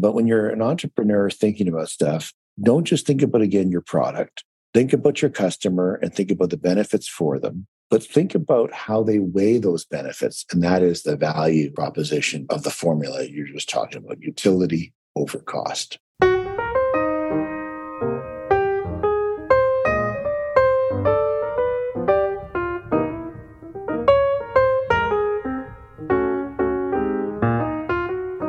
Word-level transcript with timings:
But 0.00 0.12
when 0.12 0.26
you're 0.26 0.48
an 0.48 0.62
entrepreneur 0.62 1.30
thinking 1.30 1.68
about 1.68 1.88
stuff, 1.88 2.32
don't 2.62 2.84
just 2.84 3.06
think 3.06 3.22
about 3.22 3.42
again 3.42 3.70
your 3.70 3.80
product. 3.80 4.44
Think 4.74 4.92
about 4.92 5.22
your 5.22 5.30
customer 5.30 5.98
and 6.02 6.14
think 6.14 6.30
about 6.30 6.50
the 6.50 6.56
benefits 6.56 7.08
for 7.08 7.38
them. 7.38 7.66
But 7.90 8.02
think 8.02 8.34
about 8.34 8.72
how 8.72 9.02
they 9.02 9.18
weigh 9.18 9.58
those 9.58 9.84
benefits. 9.84 10.44
And 10.52 10.62
that 10.62 10.82
is 10.82 11.02
the 11.02 11.16
value 11.16 11.70
proposition 11.72 12.46
of 12.50 12.62
the 12.62 12.70
formula 12.70 13.24
you're 13.24 13.46
just 13.46 13.68
talking 13.68 13.98
about 13.98 14.20
utility 14.20 14.92
over 15.16 15.38
cost. 15.38 15.98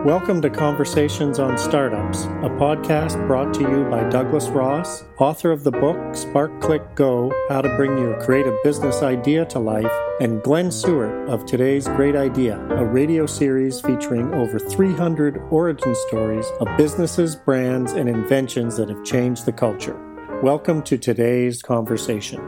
Welcome 0.10 0.41
to 0.41 0.50
Conversations 0.50 1.38
on 1.38 1.55
Startups, 1.55 2.23
a 2.23 2.50
podcast 2.57 3.28
brought 3.28 3.54
to 3.54 3.61
you 3.61 3.88
by 3.92 4.10
Douglas 4.10 4.47
Ross, 4.47 5.04
author 5.20 5.52
of 5.52 5.64
the 5.64 5.70
book 5.70 6.16
Spark 6.16 6.60
Click 6.61 6.96
Go 6.96 7.32
How 7.47 7.61
to 7.61 7.70
Bring 7.75 7.96
Your 7.96 8.19
Creative 8.19 8.56
Business 8.64 9.04
Idea 9.04 9.46
to 9.46 9.60
Life, 9.60 9.92
and 10.19 10.42
Glenn 10.42 10.69
Suart 10.69 11.30
of 11.30 11.46
Today's 11.46 11.88
Great 11.89 12.16
Idea, 12.16 12.60
a 12.71 12.86
radio 12.86 13.28
series 13.28 13.82
featuring 13.82 14.33
over 14.33 14.57
300 14.57 15.43
origin 15.52 15.93
stories 16.07 16.47
of 16.60 16.68
businesses, 16.75 17.36
brands, 17.36 17.91
and 17.91 18.10
inventions 18.10 18.78
that 18.78 18.89
have 18.89 19.05
changed 19.05 19.46
the 19.46 19.54
culture. 19.54 19.96
Welcome 20.41 20.82
to 20.86 20.97
today's 20.97 21.61
conversation. 21.61 22.41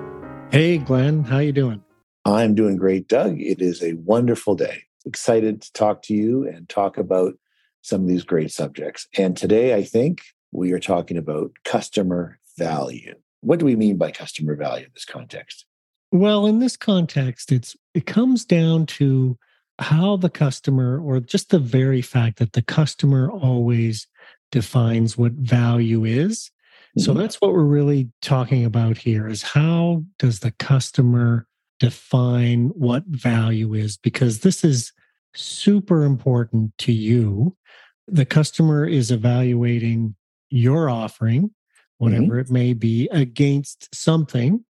Hey, 0.51 0.79
Glenn, 0.79 1.25
how 1.25 1.37
you 1.37 1.51
doing? 1.51 1.83
I'm 2.25 2.55
doing 2.55 2.77
great, 2.77 3.07
Doug. 3.07 3.39
It 3.39 3.61
is 3.61 3.83
a 3.83 3.93
wonderful 3.93 4.55
day 4.55 4.85
excited 5.05 5.61
to 5.61 5.73
talk 5.73 6.01
to 6.03 6.15
you 6.15 6.47
and 6.47 6.67
talk 6.67 6.97
about 6.97 7.35
some 7.81 8.01
of 8.01 8.07
these 8.07 8.23
great 8.23 8.51
subjects. 8.51 9.07
And 9.17 9.35
today, 9.35 9.73
I 9.73 9.83
think 9.83 10.21
we 10.51 10.71
are 10.71 10.79
talking 10.79 11.17
about 11.17 11.51
customer 11.63 12.39
value. 12.57 13.15
What 13.41 13.59
do 13.59 13.65
we 13.65 13.75
mean 13.75 13.97
by 13.97 14.11
customer 14.11 14.55
value 14.55 14.85
in 14.85 14.91
this 14.93 15.05
context? 15.05 15.65
Well, 16.11 16.45
in 16.45 16.59
this 16.59 16.77
context, 16.77 17.51
it's 17.51 17.75
it 17.93 18.05
comes 18.05 18.45
down 18.45 18.85
to 18.87 19.37
how 19.79 20.17
the 20.17 20.29
customer 20.29 21.01
or 21.01 21.19
just 21.19 21.49
the 21.49 21.59
very 21.59 22.01
fact 22.01 22.37
that 22.37 22.53
the 22.53 22.61
customer 22.61 23.31
always 23.31 24.07
defines 24.51 25.17
what 25.17 25.31
value 25.31 26.03
is. 26.05 26.51
Mm-hmm. 26.97 27.01
So 27.01 27.13
that's 27.13 27.39
what 27.39 27.53
we're 27.53 27.63
really 27.63 28.09
talking 28.21 28.65
about 28.65 28.97
here 28.97 29.27
is 29.27 29.41
how 29.41 30.03
does 30.19 30.39
the 30.39 30.51
customer 30.51 31.47
define 31.79 32.67
what 32.75 33.03
value 33.05 33.73
is 33.73 33.97
because 33.97 34.41
this 34.41 34.63
is 34.63 34.91
super 35.33 36.03
important 36.03 36.77
to 36.79 36.91
you 36.91 37.55
the 38.11 38.25
customer 38.25 38.85
is 38.85 39.09
evaluating 39.09 40.15
your 40.49 40.89
offering, 40.89 41.51
whatever 41.97 42.23
mm-hmm. 42.23 42.39
it 42.39 42.51
may 42.51 42.73
be, 42.73 43.07
against 43.11 43.93
something. 43.95 44.65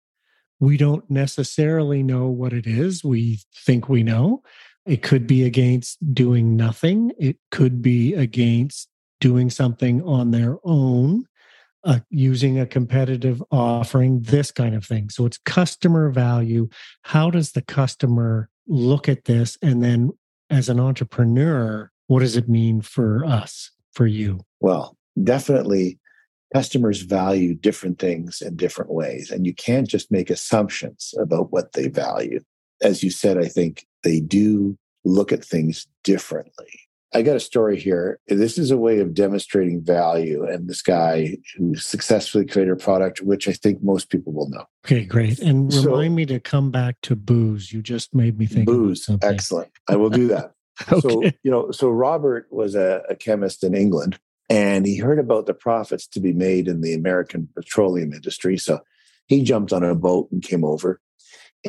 We 0.60 0.76
don't 0.76 1.08
necessarily 1.10 2.02
know 2.02 2.28
what 2.28 2.52
it 2.52 2.66
is. 2.66 3.02
We 3.02 3.40
think 3.54 3.88
we 3.88 4.02
know. 4.02 4.42
It 4.86 5.02
could 5.02 5.26
be 5.26 5.44
against 5.44 5.98
doing 6.14 6.56
nothing, 6.56 7.12
it 7.18 7.38
could 7.50 7.82
be 7.82 8.14
against 8.14 8.88
doing 9.20 9.50
something 9.50 10.02
on 10.02 10.30
their 10.30 10.56
own. 10.64 11.26
Uh, 11.82 12.00
using 12.10 12.60
a 12.60 12.66
competitive 12.66 13.42
offering, 13.50 14.20
this 14.20 14.52
kind 14.52 14.74
of 14.74 14.84
thing. 14.84 15.08
So 15.08 15.24
it's 15.24 15.38
customer 15.38 16.10
value. 16.10 16.68
How 17.04 17.30
does 17.30 17.52
the 17.52 17.62
customer 17.62 18.50
look 18.66 19.08
at 19.08 19.24
this? 19.24 19.56
And 19.62 19.82
then 19.82 20.10
as 20.50 20.68
an 20.68 20.80
entrepreneur, 20.80 21.90
what 22.08 22.20
does 22.20 22.36
it 22.36 22.48
mean 22.48 22.80
for 22.80 23.24
us, 23.24 23.70
for 23.92 24.06
you? 24.06 24.40
Well, 24.60 24.96
definitely 25.22 25.98
customers 26.52 27.02
value 27.02 27.54
different 27.54 27.98
things 27.98 28.42
in 28.42 28.56
different 28.56 28.92
ways, 28.92 29.30
and 29.30 29.46
you 29.46 29.54
can't 29.54 29.88
just 29.88 30.10
make 30.10 30.30
assumptions 30.30 31.14
about 31.20 31.52
what 31.52 31.72
they 31.72 31.88
value. 31.88 32.40
As 32.82 33.02
you 33.02 33.10
said, 33.10 33.38
I 33.38 33.46
think 33.46 33.86
they 34.02 34.20
do 34.20 34.76
look 35.04 35.32
at 35.32 35.44
things 35.44 35.86
differently. 36.02 36.80
I 37.12 37.22
got 37.22 37.36
a 37.36 37.40
story 37.40 37.78
here. 37.78 38.20
This 38.28 38.56
is 38.56 38.70
a 38.70 38.76
way 38.76 39.00
of 39.00 39.14
demonstrating 39.14 39.82
value. 39.82 40.44
And 40.44 40.68
this 40.68 40.82
guy 40.82 41.38
who 41.56 41.74
successfully 41.74 42.46
created 42.46 42.72
a 42.72 42.76
product, 42.76 43.20
which 43.20 43.48
I 43.48 43.52
think 43.52 43.82
most 43.82 44.10
people 44.10 44.32
will 44.32 44.48
know. 44.48 44.64
Okay, 44.86 45.04
great. 45.04 45.40
And 45.40 45.72
remind 45.74 46.12
so, 46.12 46.14
me 46.14 46.26
to 46.26 46.38
come 46.38 46.70
back 46.70 46.96
to 47.02 47.16
booze. 47.16 47.72
You 47.72 47.82
just 47.82 48.14
made 48.14 48.38
me 48.38 48.46
think 48.46 48.66
booze. 48.66 49.10
Excellent. 49.22 49.70
I 49.88 49.96
will 49.96 50.10
do 50.10 50.28
that. 50.28 50.52
okay. 50.92 51.00
So, 51.00 51.22
you 51.42 51.50
know, 51.50 51.72
so 51.72 51.90
Robert 51.90 52.46
was 52.50 52.74
a, 52.74 53.02
a 53.08 53.16
chemist 53.16 53.64
in 53.64 53.74
England 53.74 54.18
and 54.48 54.86
he 54.86 54.96
heard 54.96 55.18
about 55.18 55.46
the 55.46 55.54
profits 55.54 56.06
to 56.08 56.20
be 56.20 56.32
made 56.32 56.68
in 56.68 56.80
the 56.80 56.94
American 56.94 57.48
petroleum 57.54 58.12
industry. 58.12 58.56
So 58.56 58.80
he 59.26 59.42
jumped 59.42 59.72
on 59.72 59.84
a 59.84 59.94
boat 59.94 60.28
and 60.32 60.42
came 60.42 60.64
over. 60.64 61.00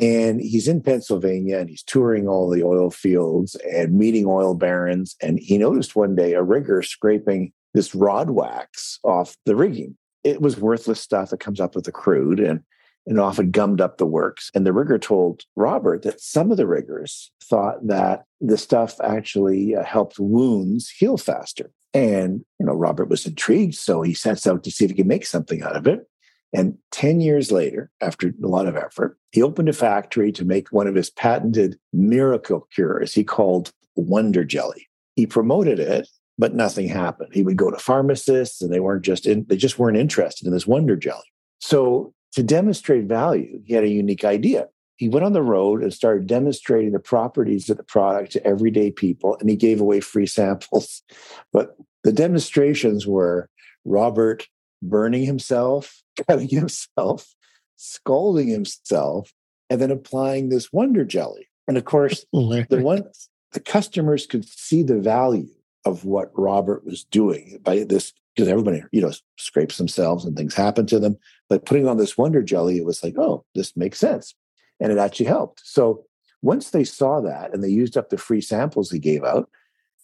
And 0.00 0.40
he's 0.40 0.68
in 0.68 0.80
Pennsylvania 0.80 1.58
and 1.58 1.68
he's 1.68 1.82
touring 1.82 2.26
all 2.26 2.48
the 2.48 2.62
oil 2.62 2.90
fields 2.90 3.56
and 3.56 3.98
meeting 3.98 4.24
oil 4.26 4.54
barons. 4.54 5.16
And 5.20 5.38
he 5.38 5.58
noticed 5.58 5.94
one 5.94 6.14
day 6.14 6.32
a 6.32 6.42
rigger 6.42 6.82
scraping 6.82 7.52
this 7.74 7.94
rod 7.94 8.30
wax 8.30 8.98
off 9.04 9.36
the 9.44 9.56
rigging. 9.56 9.96
It 10.24 10.40
was 10.40 10.58
worthless 10.58 11.00
stuff 11.00 11.30
that 11.30 11.40
comes 11.40 11.60
up 11.60 11.74
with 11.74 11.84
the 11.84 11.92
crude. 11.92 12.40
And 12.40 12.62
and 13.06 13.18
often 13.18 13.50
gummed 13.50 13.80
up 13.80 13.98
the 13.98 14.06
works. 14.06 14.50
And 14.54 14.66
the 14.66 14.72
rigger 14.72 14.98
told 14.98 15.42
Robert 15.56 16.02
that 16.02 16.20
some 16.20 16.50
of 16.50 16.56
the 16.56 16.66
riggers 16.66 17.30
thought 17.42 17.86
that 17.86 18.24
the 18.40 18.56
stuff 18.56 19.00
actually 19.02 19.74
uh, 19.74 19.84
helped 19.84 20.18
wounds 20.18 20.88
heal 20.88 21.16
faster. 21.16 21.70
And, 21.94 22.44
you 22.58 22.66
know, 22.66 22.74
Robert 22.74 23.08
was 23.08 23.26
intrigued. 23.26 23.74
So 23.74 24.02
he 24.02 24.14
sets 24.14 24.46
out 24.46 24.64
to 24.64 24.70
see 24.70 24.84
if 24.84 24.92
he 24.92 24.96
could 24.96 25.06
make 25.06 25.26
something 25.26 25.62
out 25.62 25.76
of 25.76 25.86
it. 25.86 26.08
And 26.52 26.76
10 26.90 27.20
years 27.20 27.50
later, 27.50 27.90
after 28.00 28.28
a 28.28 28.46
lot 28.46 28.66
of 28.66 28.76
effort, 28.76 29.18
he 29.30 29.42
opened 29.42 29.68
a 29.68 29.72
factory 29.72 30.30
to 30.32 30.44
make 30.44 30.68
one 30.68 30.86
of 30.86 30.94
his 30.94 31.10
patented 31.10 31.78
miracle 31.92 32.68
cures 32.74 33.14
he 33.14 33.24
called 33.24 33.72
Wonder 33.96 34.44
Jelly. 34.44 34.88
He 35.16 35.26
promoted 35.26 35.78
it, 35.78 36.08
but 36.38 36.54
nothing 36.54 36.88
happened. 36.88 37.30
He 37.32 37.42
would 37.42 37.56
go 37.56 37.70
to 37.70 37.78
pharmacists 37.78 38.60
and 38.60 38.72
they 38.72 38.80
weren't 38.80 39.04
just 39.04 39.26
in, 39.26 39.46
they 39.48 39.56
just 39.56 39.78
weren't 39.78 39.96
interested 39.96 40.46
in 40.46 40.52
this 40.52 40.66
Wonder 40.66 40.96
Jelly. 40.96 41.22
So 41.60 42.12
to 42.32 42.42
demonstrate 42.42 43.04
value, 43.04 43.60
he 43.64 43.74
had 43.74 43.84
a 43.84 43.88
unique 43.88 44.24
idea. 44.24 44.68
He 44.96 45.08
went 45.08 45.24
on 45.24 45.32
the 45.32 45.42
road 45.42 45.82
and 45.82 45.92
started 45.92 46.26
demonstrating 46.26 46.92
the 46.92 47.00
properties 47.00 47.68
of 47.68 47.76
the 47.76 47.82
product 47.82 48.32
to 48.32 48.46
everyday 48.46 48.90
people, 48.90 49.36
and 49.40 49.50
he 49.50 49.56
gave 49.56 49.80
away 49.80 50.00
free 50.00 50.26
samples. 50.26 51.02
But 51.52 51.76
the 52.04 52.12
demonstrations 52.12 53.06
were 53.06 53.48
Robert 53.84 54.48
burning 54.82 55.24
himself, 55.24 56.02
cutting 56.28 56.48
himself, 56.48 57.34
scalding 57.76 58.48
himself, 58.48 59.32
and 59.70 59.80
then 59.80 59.90
applying 59.90 60.48
this 60.48 60.72
wonder 60.72 61.04
jelly. 61.04 61.48
And 61.68 61.78
of 61.78 61.84
course, 61.84 62.26
the 62.32 62.82
one 62.82 63.04
the 63.52 63.60
customers 63.60 64.26
could 64.26 64.46
see 64.46 64.82
the 64.82 64.98
value 64.98 65.48
of 65.84 66.04
what 66.04 66.30
Robert 66.34 66.84
was 66.84 67.04
doing 67.04 67.58
by 67.62 67.84
this 67.84 68.12
because 68.34 68.48
everybody, 68.48 68.82
you 68.92 69.02
know, 69.02 69.12
scrapes 69.36 69.76
themselves 69.76 70.24
and 70.24 70.36
things 70.36 70.54
happen 70.54 70.86
to 70.86 70.98
them. 70.98 71.18
But 71.48 71.66
putting 71.66 71.86
on 71.86 71.98
this 71.98 72.16
Wonder 72.16 72.42
Jelly, 72.42 72.78
it 72.78 72.84
was 72.84 73.02
like, 73.02 73.14
oh, 73.18 73.44
this 73.54 73.76
makes 73.76 73.98
sense. 73.98 74.34
And 74.80 74.90
it 74.90 74.98
actually 74.98 75.26
helped. 75.26 75.60
So 75.64 76.04
once 76.40 76.70
they 76.70 76.84
saw 76.84 77.20
that 77.20 77.52
and 77.52 77.62
they 77.62 77.68
used 77.68 77.96
up 77.96 78.08
the 78.08 78.16
free 78.16 78.40
samples 78.40 78.90
he 78.90 78.98
gave 78.98 79.22
out, 79.22 79.50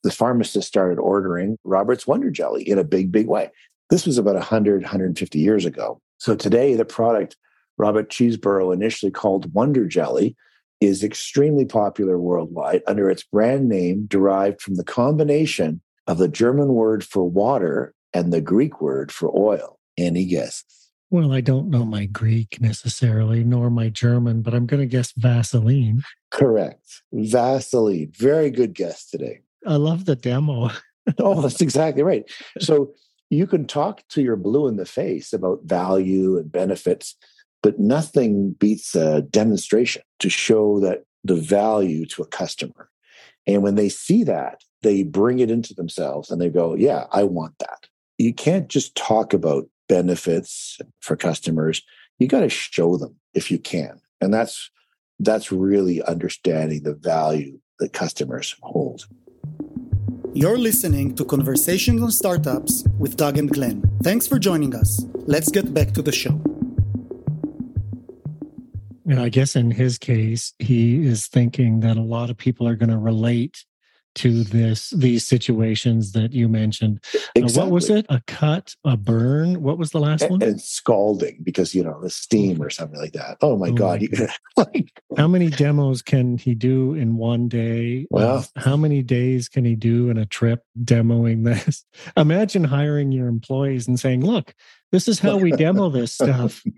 the 0.04 0.10
pharmacist 0.10 0.68
started 0.68 0.98
ordering 0.98 1.56
Robert's 1.64 2.06
Wonder 2.06 2.30
Jelly 2.30 2.68
in 2.68 2.78
a 2.78 2.84
big, 2.84 3.10
big 3.10 3.26
way. 3.26 3.50
This 3.90 4.06
was 4.06 4.18
about 4.18 4.34
100, 4.34 4.82
150 4.82 5.38
years 5.38 5.64
ago. 5.64 6.00
So 6.18 6.34
today, 6.34 6.74
the 6.74 6.84
product 6.84 7.36
Robert 7.78 8.10
Chesebrough 8.10 8.74
initially 8.74 9.12
called 9.12 9.54
Wonder 9.54 9.86
Jelly 9.86 10.36
is 10.80 11.02
extremely 11.02 11.64
popular 11.64 12.18
worldwide 12.18 12.82
under 12.86 13.10
its 13.10 13.22
brand 13.22 13.68
name 13.68 14.06
derived 14.06 14.60
from 14.60 14.74
the 14.74 14.84
combination 14.84 15.80
of 16.06 16.18
the 16.18 16.28
German 16.28 16.68
word 16.68 17.04
for 17.04 17.28
water 17.28 17.94
and 18.12 18.32
the 18.32 18.40
Greek 18.40 18.80
word 18.80 19.10
for 19.10 19.30
oil. 19.36 19.78
Any 19.96 20.24
guesses? 20.24 20.64
Well, 21.10 21.32
I 21.32 21.40
don't 21.40 21.70
know 21.70 21.84
my 21.84 22.04
Greek 22.04 22.60
necessarily, 22.60 23.42
nor 23.42 23.70
my 23.70 23.88
German, 23.88 24.42
but 24.42 24.54
I'm 24.54 24.66
going 24.66 24.80
to 24.80 24.86
guess 24.86 25.12
Vaseline. 25.16 26.02
Correct. 26.30 27.02
Vaseline. 27.12 28.12
Very 28.16 28.50
good 28.50 28.74
guess 28.74 29.08
today. 29.08 29.40
I 29.66 29.76
love 29.76 30.04
the 30.04 30.14
demo. 30.14 30.70
oh, 31.18 31.40
that's 31.40 31.60
exactly 31.60 32.02
right. 32.02 32.30
So 32.60 32.92
you 33.30 33.46
can 33.46 33.66
talk 33.66 34.02
to 34.08 34.22
your 34.22 34.36
blue 34.36 34.68
in 34.68 34.76
the 34.76 34.86
face 34.86 35.32
about 35.32 35.64
value 35.64 36.38
and 36.38 36.50
benefits, 36.50 37.14
but 37.62 37.78
nothing 37.78 38.52
beats 38.52 38.94
a 38.94 39.22
demonstration 39.22 40.02
to 40.20 40.28
show 40.28 40.80
that 40.80 41.04
the 41.24 41.36
value 41.36 42.06
to 42.06 42.22
a 42.22 42.26
customer. 42.26 42.88
And 43.46 43.62
when 43.62 43.74
they 43.74 43.88
see 43.88 44.24
that, 44.24 44.62
they 44.82 45.02
bring 45.02 45.40
it 45.40 45.50
into 45.50 45.74
themselves 45.74 46.30
and 46.30 46.40
they 46.40 46.48
go, 46.48 46.74
Yeah, 46.74 47.06
I 47.10 47.24
want 47.24 47.58
that 47.58 47.88
you 48.18 48.34
can't 48.34 48.68
just 48.68 48.94
talk 48.96 49.32
about 49.32 49.68
benefits 49.88 50.78
for 51.00 51.16
customers. 51.16 51.82
You 52.18 52.26
got 52.26 52.40
to 52.40 52.48
show 52.48 52.96
them 52.96 53.14
if 53.32 53.50
you 53.50 53.58
can. 53.58 54.00
And 54.20 54.34
that's 54.34 54.70
that's 55.20 55.50
really 55.50 56.02
understanding 56.02 56.82
the 56.82 56.94
value 56.94 57.58
that 57.78 57.92
customers 57.92 58.56
hold. 58.62 59.06
You're 60.40 60.56
listening 60.56 61.16
to 61.16 61.24
Conversations 61.24 62.00
on 62.00 62.12
Startups 62.12 62.84
with 62.96 63.16
Doug 63.16 63.38
and 63.38 63.50
Glenn. 63.50 63.82
Thanks 64.04 64.28
for 64.28 64.38
joining 64.38 64.72
us. 64.72 65.04
Let's 65.26 65.50
get 65.50 65.74
back 65.74 65.90
to 65.94 66.00
the 66.00 66.12
show. 66.12 66.40
And 69.04 69.18
I 69.18 69.30
guess 69.30 69.56
in 69.56 69.72
his 69.72 69.98
case, 69.98 70.54
he 70.60 71.04
is 71.04 71.26
thinking 71.26 71.80
that 71.80 71.96
a 71.96 72.02
lot 72.02 72.30
of 72.30 72.36
people 72.36 72.68
are 72.68 72.76
going 72.76 72.90
to 72.90 72.98
relate 72.98 73.64
to 74.16 74.42
this 74.42 74.90
these 74.90 75.26
situations 75.26 76.12
that 76.12 76.32
you 76.32 76.48
mentioned. 76.48 77.02
Exactly. 77.34 77.42
Uh, 77.42 77.64
what 77.64 77.72
was 77.72 77.90
it? 77.90 78.06
A 78.08 78.20
cut, 78.26 78.74
a 78.84 78.96
burn? 78.96 79.62
What 79.62 79.78
was 79.78 79.90
the 79.90 80.00
last 80.00 80.22
and, 80.22 80.30
one? 80.32 80.42
And 80.42 80.60
scalding 80.60 81.38
because 81.42 81.74
you 81.74 81.84
know 81.84 82.00
the 82.00 82.10
steam 82.10 82.62
or 82.62 82.70
something 82.70 82.98
like 82.98 83.12
that. 83.12 83.38
Oh 83.42 83.56
my 83.56 83.68
oh 83.68 83.72
god! 83.72 84.02
My 84.12 84.28
like, 84.56 85.02
how 85.16 85.28
many 85.28 85.50
demos 85.50 86.02
can 86.02 86.38
he 86.38 86.54
do 86.54 86.94
in 86.94 87.16
one 87.16 87.48
day? 87.48 88.06
Well, 88.10 88.46
how 88.56 88.76
many 88.76 89.02
days 89.02 89.48
can 89.48 89.64
he 89.64 89.74
do 89.74 90.10
in 90.10 90.18
a 90.18 90.26
trip 90.26 90.64
demoing 90.82 91.44
this? 91.44 91.84
Imagine 92.16 92.64
hiring 92.64 93.12
your 93.12 93.28
employees 93.28 93.86
and 93.86 94.00
saying, 94.00 94.24
"Look, 94.24 94.54
this 94.90 95.08
is 95.08 95.20
how 95.20 95.36
we 95.36 95.52
demo 95.52 95.90
this 95.90 96.12
stuff." 96.12 96.62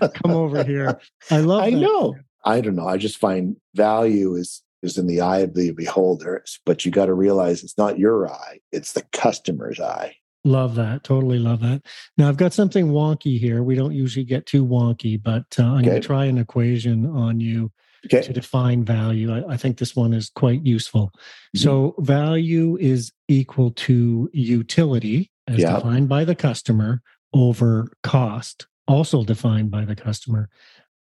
Come 0.00 0.32
over 0.32 0.64
here. 0.64 0.98
I 1.30 1.40
love. 1.40 1.62
I 1.62 1.70
that. 1.70 1.76
know. 1.76 2.16
I 2.44 2.60
don't 2.60 2.76
know. 2.76 2.88
I 2.88 2.96
just 2.96 3.18
find 3.18 3.56
value 3.74 4.34
is 4.34 4.62
is 4.82 4.98
in 4.98 5.06
the 5.06 5.20
eye 5.20 5.38
of 5.38 5.54
the 5.54 5.72
beholder. 5.72 6.44
But 6.64 6.84
you 6.84 6.90
got 6.90 7.06
to 7.06 7.14
realize 7.14 7.62
it's 7.62 7.78
not 7.78 7.98
your 7.98 8.30
eye, 8.30 8.60
it's 8.72 8.92
the 8.92 9.02
customer's 9.12 9.80
eye. 9.80 10.16
Love 10.44 10.76
that. 10.76 11.04
Totally 11.04 11.38
love 11.38 11.60
that. 11.60 11.82
Now, 12.16 12.28
I've 12.28 12.36
got 12.36 12.52
something 12.52 12.88
wonky 12.88 13.38
here. 13.38 13.62
We 13.62 13.74
don't 13.74 13.92
usually 13.92 14.24
get 14.24 14.46
too 14.46 14.64
wonky, 14.64 15.20
but 15.22 15.44
uh, 15.58 15.64
I'm 15.64 15.78
okay. 15.78 15.86
going 15.86 16.00
to 16.00 16.06
try 16.06 16.24
an 16.26 16.38
equation 16.38 17.06
on 17.06 17.40
you 17.40 17.72
okay. 18.06 18.22
to 18.22 18.32
define 18.32 18.84
value. 18.84 19.32
I, 19.32 19.54
I, 19.54 19.56
think 19.56 19.78
this 19.78 19.96
one 19.96 20.14
is 20.14 20.30
quite 20.30 20.64
useful. 20.64 21.08
Mm-hmm. 21.08 21.58
So, 21.58 21.94
value 21.98 22.76
is 22.78 23.12
equal 23.26 23.72
to 23.72 24.30
utility 24.32 25.32
as 25.48 25.58
yeah. 25.58 25.74
defined 25.74 26.08
by 26.08 26.24
the 26.24 26.36
customer 26.36 27.02
over 27.34 27.90
cost, 28.02 28.66
also 28.86 29.24
defined 29.24 29.70
by 29.70 29.84
the 29.84 29.96
customer. 29.96 30.48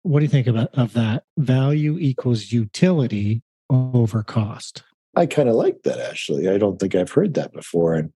What 0.02 0.20
do 0.20 0.24
you 0.24 0.30
think 0.30 0.46
about 0.46 0.74
of 0.74 0.92
that? 0.94 1.24
Value 1.36 1.98
equals 1.98 2.52
utility 2.52 3.42
over 3.70 4.22
cost. 4.22 4.82
I 5.14 5.26
kind 5.26 5.48
of 5.48 5.54
like 5.54 5.82
that 5.84 5.98
actually. 5.98 6.48
I 6.48 6.58
don't 6.58 6.78
think 6.78 6.94
I've 6.94 7.10
heard 7.10 7.34
that 7.34 7.52
before, 7.52 7.94
and 7.94 8.12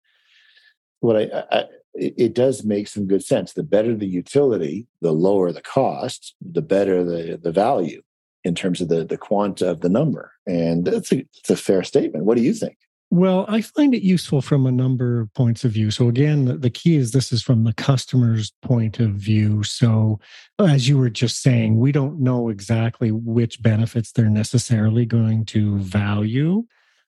what 1.01 1.17
I, 1.17 1.45
I 1.51 1.65
it 1.95 2.35
does 2.35 2.65
make 2.65 2.89
some 2.89 3.07
good 3.07 3.25
sense. 3.25 3.53
The 3.53 3.63
better 3.63 3.95
the 3.97 4.07
utility, 4.07 4.87
the 5.01 5.13
lower 5.13 5.51
the 5.53 5.63
cost, 5.63 6.35
the 6.41 6.63
better 6.63 7.05
the 7.05 7.39
the 7.43 7.53
value 7.53 8.03
in 8.45 8.55
terms 8.55 8.81
of 8.81 8.89
the 8.89 9.05
the 9.05 9.19
quanta 9.19 9.69
of 9.69 9.81
the 9.81 9.89
number. 9.89 10.33
And 10.47 10.85
that's 10.85 11.13
a, 11.13 11.19
it's 11.19 11.51
a 11.51 11.57
fair 11.57 11.83
statement. 11.83 12.25
What 12.25 12.37
do 12.37 12.43
you 12.43 12.55
think? 12.55 12.77
Well, 13.13 13.45
I 13.49 13.61
find 13.61 13.93
it 13.93 14.03
useful 14.03 14.41
from 14.41 14.67
a 14.67 14.73
number 14.73 15.21
of 15.21 15.35
points 15.35 15.65
of 15.65 15.73
view. 15.73 15.91
So, 15.91 16.09
again, 16.09 16.61
the 16.61 16.71
key 16.71 16.95
is 16.95 17.11
this 17.11 17.33
is 17.33 17.43
from 17.43 17.65
the 17.65 17.73
customer's 17.73 18.53
point 18.63 19.01
of 19.01 19.11
view. 19.11 19.65
So, 19.65 20.21
as 20.61 20.89
you 20.89 20.97
were 20.97 21.11
just 21.11 21.43
saying, 21.43 21.77
we 21.81 21.91
don't 21.91 22.21
know 22.21 22.51
exactly 22.51 23.11
which 23.11 23.63
benefits 23.63 24.13
they're 24.13 24.31
necessarily 24.31 25.07
going 25.07 25.45
to 25.47 25.79
value. 25.79 26.63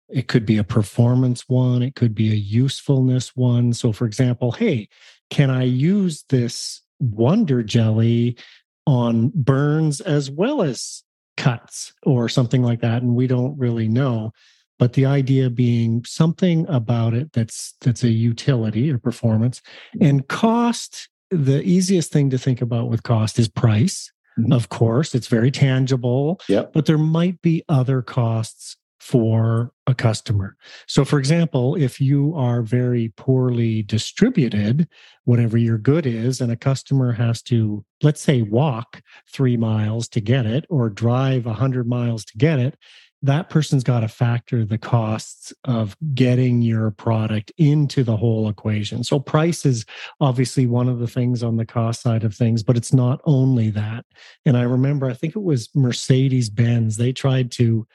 It 0.09 0.27
could 0.27 0.47
be 0.47 0.57
a 0.57 0.65
performance 0.65 1.47
one, 1.49 1.83
it 1.83 1.97
could 1.97 2.15
be 2.15 2.33
a 2.33 2.37
usefulness 2.37 3.37
one. 3.37 3.75
So, 3.75 3.93
for 3.93 4.07
example, 4.07 4.53
hey, 4.53 4.89
can 5.29 5.51
I 5.51 5.65
use 5.65 6.25
this 6.31 6.81
Wonder 6.99 7.63
Jelly 7.63 8.39
on 8.87 9.33
burns 9.35 10.01
as 10.01 10.31
well 10.31 10.63
as 10.63 11.03
cuts 11.37 11.93
or 12.05 12.31
something 12.31 12.63
like 12.63 12.81
that? 12.81 13.03
And 13.03 13.15
we 13.15 13.27
don't 13.27 13.59
really 13.59 13.87
know 13.87 14.33
but 14.81 14.95
the 14.95 15.05
idea 15.05 15.51
being 15.51 16.03
something 16.07 16.67
about 16.69 17.13
it 17.13 17.31
that's 17.35 17.75
that's 17.83 18.03
a 18.03 18.09
utility 18.09 18.91
or 18.91 18.99
performance. 18.99 19.61
And 20.01 20.27
cost 20.27 21.09
the 21.31 21.63
easiest 21.63 22.11
thing 22.11 22.31
to 22.31 22.39
think 22.39 22.61
about 22.61 22.89
with 22.89 23.05
cost 23.05 23.39
is 23.39 23.47
price 23.47 24.11
mm-hmm. 24.39 24.53
of 24.53 24.71
course. 24.71 25.15
It's 25.15 25.29
very 25.29 25.51
tangible. 25.51 26.41
Yep. 26.49 26.73
but 26.73 26.87
there 26.87 26.99
might 26.99 27.41
be 27.43 27.63
other 27.69 28.03
costs 28.03 28.77
for 28.99 29.73
a 29.87 29.95
customer. 29.95 30.57
So 30.87 31.05
for 31.05 31.19
example 31.19 31.75
if 31.75 32.01
you 32.01 32.35
are 32.35 32.63
very 32.63 33.13
poorly 33.17 33.83
distributed 33.83 34.89
whatever 35.25 35.59
your 35.59 35.79
good 35.79 36.07
is 36.07 36.41
and 36.41 36.51
a 36.51 36.57
customer 36.57 37.13
has 37.13 37.43
to 37.43 37.85
let's 38.03 38.23
say 38.23 38.41
walk 38.43 39.03
3 39.31 39.59
miles 39.59 40.09
to 40.09 40.21
get 40.21 40.47
it 40.47 40.65
or 40.71 40.89
drive 40.89 41.45
100 41.45 41.87
miles 41.87 42.25
to 42.25 42.39
get 42.39 42.59
it 42.59 42.79
that 43.23 43.51
person's 43.51 43.85
got 43.85 44.01
to 44.01 44.09
factor 44.09 44.65
the 44.65 44.79
costs 44.79 45.53
of 45.65 45.97
getting 46.15 46.63
your 46.63 46.91
product 46.91 47.53
into 47.59 48.03
the 48.03 48.17
whole 48.17 48.49
equation. 48.49 49.05
So, 49.05 49.19
price 49.19 49.67
is 49.67 49.85
obviously 50.21 50.67
one 50.67 50.89
of 50.89 50.99
the 50.99 51.07
things 51.07 51.43
on 51.43 51.57
the 51.57 51.67
cost 51.67 52.03
side 52.03 52.25
of 52.25 52.35
things, 52.35 52.63
but 52.63 52.77
it's 52.77 52.93
not 52.93 53.21
only 53.25 53.71
that. 53.71 54.05
And 54.47 54.57
I 54.57 54.63
remember, 54.63 55.09
I 55.09 55.15
think 55.15 55.37
it 55.37 55.43
was 55.43 55.69
Mercedes 55.75 56.51
Benz, 56.51 56.97
they 56.97 57.13
tried 57.13 57.51
to 57.53 57.87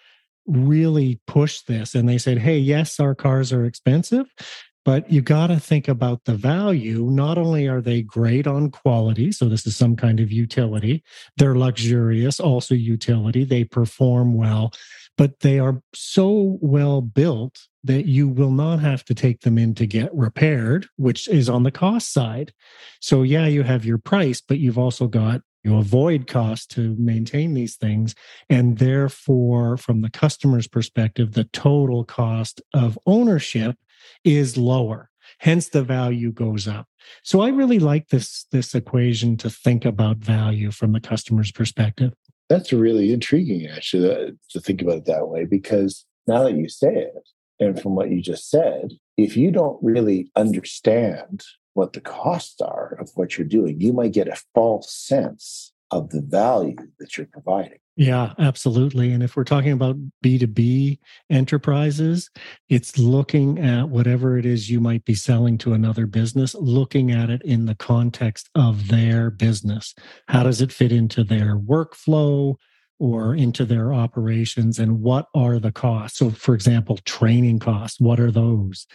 really 0.47 1.19
push 1.27 1.61
this 1.61 1.95
and 1.95 2.07
they 2.07 2.17
said, 2.17 2.37
hey, 2.37 2.57
yes, 2.57 2.99
our 2.99 3.15
cars 3.15 3.51
are 3.51 3.65
expensive, 3.65 4.27
but 4.83 5.11
you 5.11 5.21
got 5.21 5.47
to 5.47 5.59
think 5.59 5.87
about 5.87 6.25
the 6.25 6.35
value. 6.35 7.09
Not 7.09 7.37
only 7.37 7.67
are 7.67 7.81
they 7.81 8.03
great 8.03 8.45
on 8.45 8.69
quality, 8.69 9.31
so 9.31 9.49
this 9.49 9.65
is 9.65 9.75
some 9.75 9.95
kind 9.95 10.19
of 10.19 10.31
utility, 10.31 11.03
they're 11.37 11.55
luxurious, 11.55 12.39
also 12.39 12.75
utility, 12.75 13.43
they 13.43 13.63
perform 13.63 14.35
well, 14.35 14.71
but 15.17 15.39
they 15.39 15.59
are 15.59 15.81
so 15.93 16.57
well 16.61 17.01
built 17.01 17.67
that 17.83 18.05
you 18.05 18.27
will 18.27 18.51
not 18.51 18.79
have 18.79 19.05
to 19.05 19.13
take 19.13 19.41
them 19.41 19.57
in 19.57 19.75
to 19.75 19.85
get 19.85 20.13
repaired, 20.13 20.87
which 20.97 21.27
is 21.27 21.47
on 21.49 21.63
the 21.63 21.71
cost 21.71 22.11
side. 22.11 22.51
So, 22.99 23.21
yeah, 23.21 23.45
you 23.45 23.63
have 23.63 23.85
your 23.85 23.99
price, 23.99 24.41
but 24.41 24.59
you've 24.59 24.79
also 24.79 25.07
got 25.07 25.41
you 25.63 25.77
avoid 25.77 26.27
cost 26.27 26.69
to 26.71 26.95
maintain 26.99 27.55
these 27.55 27.75
things. 27.75 28.13
And 28.49 28.77
therefore, 28.77 29.77
from 29.77 30.01
the 30.01 30.11
customer's 30.11 30.67
perspective, 30.67 31.33
the 31.33 31.45
total 31.45 32.03
cost 32.03 32.61
of 32.73 32.99
ownership 33.07 33.77
is 34.23 34.57
lower 34.57 35.09
hence 35.39 35.69
the 35.69 35.83
value 35.83 36.31
goes 36.31 36.67
up 36.67 36.87
so 37.23 37.41
i 37.41 37.49
really 37.49 37.79
like 37.79 38.09
this 38.09 38.45
this 38.51 38.75
equation 38.75 39.37
to 39.37 39.49
think 39.49 39.85
about 39.85 40.17
value 40.17 40.71
from 40.71 40.91
the 40.91 40.99
customer's 40.99 41.51
perspective 41.51 42.13
that's 42.49 42.73
really 42.73 43.11
intriguing 43.11 43.67
actually 43.67 44.33
to 44.49 44.59
think 44.59 44.81
about 44.81 44.97
it 44.97 45.05
that 45.05 45.27
way 45.27 45.45
because 45.45 46.05
now 46.27 46.43
that 46.43 46.55
you 46.55 46.69
say 46.69 46.93
it 46.93 47.29
and 47.59 47.81
from 47.81 47.95
what 47.95 48.09
you 48.09 48.21
just 48.21 48.49
said 48.49 48.91
if 49.17 49.37
you 49.37 49.51
don't 49.51 49.81
really 49.83 50.29
understand 50.35 51.43
what 51.73 51.93
the 51.93 52.01
costs 52.01 52.61
are 52.61 52.97
of 52.99 53.09
what 53.15 53.37
you're 53.37 53.47
doing 53.47 53.79
you 53.79 53.93
might 53.93 54.13
get 54.13 54.27
a 54.27 54.41
false 54.53 54.93
sense 54.93 55.71
of 55.95 56.09
the 56.09 56.21
value 56.21 56.75
that 56.99 57.17
you're 57.17 57.27
providing 57.27 57.79
yeah, 57.97 58.33
absolutely. 58.39 59.13
And 59.13 59.23
if 59.23 59.37
we're 59.37 59.45
talking 59.45 59.71
about 59.71 59.95
B2B 60.21 60.99
enterprises, 61.29 62.29
it's 62.67 62.97
looking 62.97 63.57
at 63.59 63.87
whatever 63.87 64.37
it 64.37 64.45
is 64.45 64.69
you 64.69 64.81
might 64.81 65.05
be 65.05 65.15
selling 65.15 65.57
to 65.59 65.73
another 65.73 66.05
business, 66.05 66.55
looking 66.55 67.11
at 67.11 67.29
it 67.29 67.41
in 67.43 67.67
the 67.67 67.75
context 67.75 68.49
of 68.53 68.89
their 68.89 69.31
business. 69.31 69.95
How 70.27 70.43
does 70.43 70.61
it 70.61 70.73
fit 70.73 70.91
into 70.91 71.23
their 71.23 71.57
workflow 71.57 72.55
or 72.99 73.33
into 73.33 73.63
their 73.63 73.93
operations? 73.93 74.77
And 74.77 74.99
what 74.99 75.27
are 75.33 75.57
the 75.57 75.71
costs? 75.71 76.19
So, 76.19 76.31
for 76.31 76.53
example, 76.53 76.97
training 77.05 77.59
costs, 77.59 78.01
what 78.01 78.19
are 78.19 78.31
those? 78.31 78.87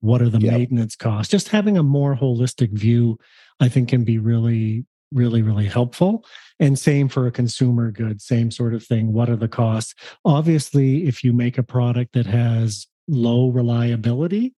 What 0.00 0.22
are 0.22 0.30
the 0.30 0.40
yep. 0.40 0.54
maintenance 0.54 0.96
costs? 0.96 1.30
Just 1.30 1.48
having 1.48 1.76
a 1.76 1.82
more 1.82 2.16
holistic 2.16 2.72
view, 2.72 3.18
I 3.60 3.68
think, 3.68 3.90
can 3.90 4.04
be 4.04 4.18
really 4.18 4.86
really, 5.12 5.42
really 5.42 5.66
helpful. 5.66 6.24
And 6.58 6.78
same 6.78 7.08
for 7.08 7.26
a 7.26 7.32
consumer 7.32 7.90
good, 7.90 8.20
same 8.20 8.50
sort 8.50 8.74
of 8.74 8.84
thing. 8.84 9.12
What 9.12 9.28
are 9.28 9.36
the 9.36 9.48
costs? 9.48 9.94
Obviously, 10.24 11.06
if 11.06 11.22
you 11.22 11.32
make 11.32 11.58
a 11.58 11.62
product 11.62 12.14
that 12.14 12.26
has 12.26 12.86
low 13.08 13.48
reliability, 13.48 14.54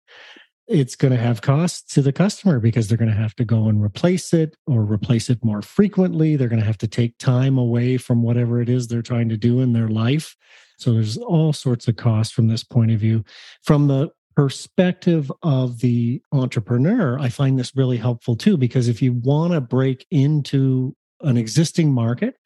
it's 0.68 0.96
going 0.96 1.12
to 1.12 1.18
have 1.18 1.40
costs 1.40 1.94
to 1.94 2.02
the 2.02 2.12
customer 2.12 2.60
because 2.60 2.88
they're 2.88 2.98
going 2.98 3.10
to 3.10 3.16
have 3.16 3.34
to 3.36 3.44
go 3.44 3.68
and 3.68 3.82
replace 3.82 4.34
it 4.34 4.54
or 4.66 4.82
replace 4.82 5.30
it 5.30 5.42
more 5.42 5.62
frequently. 5.62 6.36
They're 6.36 6.48
going 6.48 6.60
to 6.60 6.66
have 6.66 6.78
to 6.78 6.88
take 6.88 7.16
time 7.18 7.56
away 7.56 7.96
from 7.96 8.22
whatever 8.22 8.60
it 8.60 8.68
is 8.68 8.86
they're 8.86 9.00
trying 9.00 9.30
to 9.30 9.36
do 9.36 9.60
in 9.60 9.72
their 9.72 9.88
life. 9.88 10.36
So 10.78 10.92
there's 10.92 11.16
all 11.16 11.52
sorts 11.52 11.88
of 11.88 11.96
costs 11.96 12.32
from 12.32 12.48
this 12.48 12.62
point 12.62 12.90
of 12.90 13.00
view. 13.00 13.24
From 13.64 13.88
the 13.88 14.10
perspective 14.38 15.32
of 15.42 15.80
the 15.80 16.22
entrepreneur, 16.30 17.18
I 17.18 17.28
find 17.28 17.58
this 17.58 17.74
really 17.74 17.96
helpful 17.96 18.36
too, 18.36 18.56
because 18.56 18.86
if 18.86 19.02
you 19.02 19.12
want 19.12 19.52
to 19.52 19.60
break 19.60 20.06
into 20.12 20.94
an 21.22 21.36
existing 21.36 21.92
market, 21.92 22.36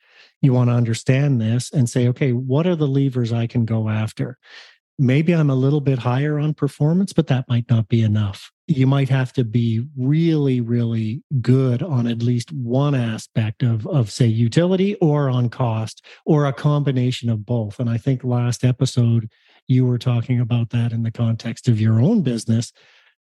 you 0.41 0.55
want 0.55 0.71
to 0.71 0.75
understand 0.75 1.39
this 1.39 1.71
and 1.71 1.91
say, 1.91 2.09
okay, 2.09 2.33
what 2.33 2.67
are 2.67 2.77
the 2.77 2.89
levers 2.89 3.31
I 3.31 3.47
can 3.47 3.67
go 3.67 3.91
after? 3.91 4.39
Maybe 4.99 5.35
I'm 5.35 5.51
a 5.51 5.55
little 5.55 5.83
bit 5.83 5.99
higher 5.99 6.39
on 6.39 6.55
performance, 6.55 7.13
but 7.13 7.27
that 7.27 7.47
might 7.47 7.69
not 7.69 7.89
be 7.89 8.01
enough. 8.01 8.51
You 8.67 8.87
might 8.87 9.11
have 9.11 9.35
to 9.35 9.45
be 9.45 9.85
really, 9.95 10.63
really 10.63 11.23
good 11.43 11.83
on 11.83 12.07
at 12.07 12.23
least 12.23 12.53
one 12.53 12.95
aspect 12.95 13.63
of, 13.63 13.87
of 13.87 14.11
say, 14.11 14.25
utility 14.25 14.95
or 14.95 15.29
on 15.29 15.51
cost 15.51 16.03
or 16.25 16.47
a 16.47 16.55
combination 16.55 17.29
of 17.29 17.45
both. 17.45 17.79
And 17.79 17.91
I 17.91 17.99
think 17.99 18.25
last 18.25 18.65
episode, 18.65 19.29
you 19.73 19.87
were 19.87 19.99
talking 19.99 20.41
about 20.41 20.71
that 20.71 20.93
in 20.93 21.03
the 21.03 21.11
context 21.11 21.69
of 21.69 21.81
your 21.81 22.01
own 22.01 22.23
business 22.23 22.73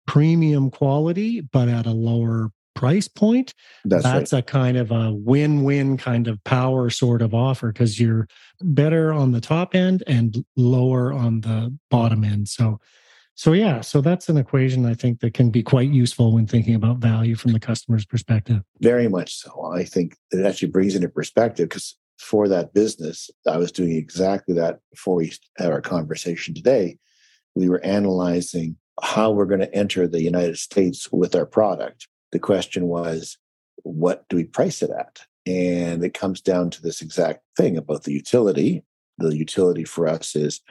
premium 0.07 0.71
quality, 0.71 1.41
but 1.41 1.67
at 1.67 1.85
a 1.85 1.91
lower 1.91 2.49
price 2.73 3.07
point. 3.07 3.53
That's, 3.85 4.03
That's 4.03 4.33
right. 4.33 4.39
a 4.39 4.43
kind 4.43 4.77
of 4.77 4.91
a 4.91 5.11
win 5.11 5.63
win 5.63 5.97
kind 5.97 6.27
of 6.27 6.43
power 6.43 6.89
sort 6.89 7.21
of 7.21 7.33
offer 7.33 7.71
because 7.71 7.99
you're 7.99 8.27
better 8.61 9.11
on 9.11 9.31
the 9.31 9.41
top 9.41 9.75
end 9.75 10.03
and 10.07 10.45
lower 10.55 11.11
on 11.11 11.41
the 11.41 11.75
bottom 11.89 12.23
end. 12.23 12.47
So, 12.47 12.79
so 13.35 13.53
yeah, 13.53 13.81
so 13.81 14.01
that's 14.01 14.29
an 14.29 14.37
equation 14.37 14.85
I 14.85 14.93
think 14.93 15.19
that 15.19 15.33
can 15.33 15.49
be 15.49 15.61
quite 15.61 15.89
useful 15.89 16.33
when 16.33 16.47
thinking 16.47 16.75
about 16.75 16.97
value 16.97 17.35
from 17.35 17.51
the 17.51 17.59
customer's 17.59 18.05
perspective. 18.05 18.61
Very 18.79 19.07
much 19.07 19.35
so. 19.35 19.71
I 19.75 19.83
think 19.83 20.15
it 20.31 20.45
actually 20.45 20.69
brings 20.69 20.95
into 20.95 21.09
perspective 21.09 21.69
because 21.69 21.95
for 22.17 22.47
that 22.47 22.73
business, 22.73 23.29
I 23.47 23.57
was 23.57 23.71
doing 23.71 23.91
exactly 23.91 24.55
that 24.55 24.79
before 24.91 25.15
we 25.15 25.33
had 25.57 25.71
our 25.71 25.81
conversation 25.81 26.53
today. 26.53 26.97
We 27.55 27.69
were 27.69 27.83
analyzing 27.83 28.77
how 29.01 29.31
we're 29.31 29.45
going 29.45 29.61
to 29.61 29.75
enter 29.75 30.07
the 30.07 30.21
United 30.21 30.57
States 30.57 31.11
with 31.11 31.35
our 31.35 31.45
product. 31.45 32.07
The 32.31 32.39
question 32.39 32.87
was, 32.87 33.37
what 33.83 34.27
do 34.29 34.35
we 34.35 34.43
price 34.43 34.81
it 34.81 34.89
at? 34.89 35.21
And 35.45 36.03
it 36.03 36.13
comes 36.13 36.41
down 36.41 36.71
to 36.71 36.81
this 36.81 37.01
exact 37.01 37.41
thing 37.55 37.77
about 37.77 38.03
the 38.03 38.11
utility. 38.13 38.83
The 39.17 39.35
utility 39.35 39.85
for 39.85 40.07
us 40.07 40.35
is 40.35 40.61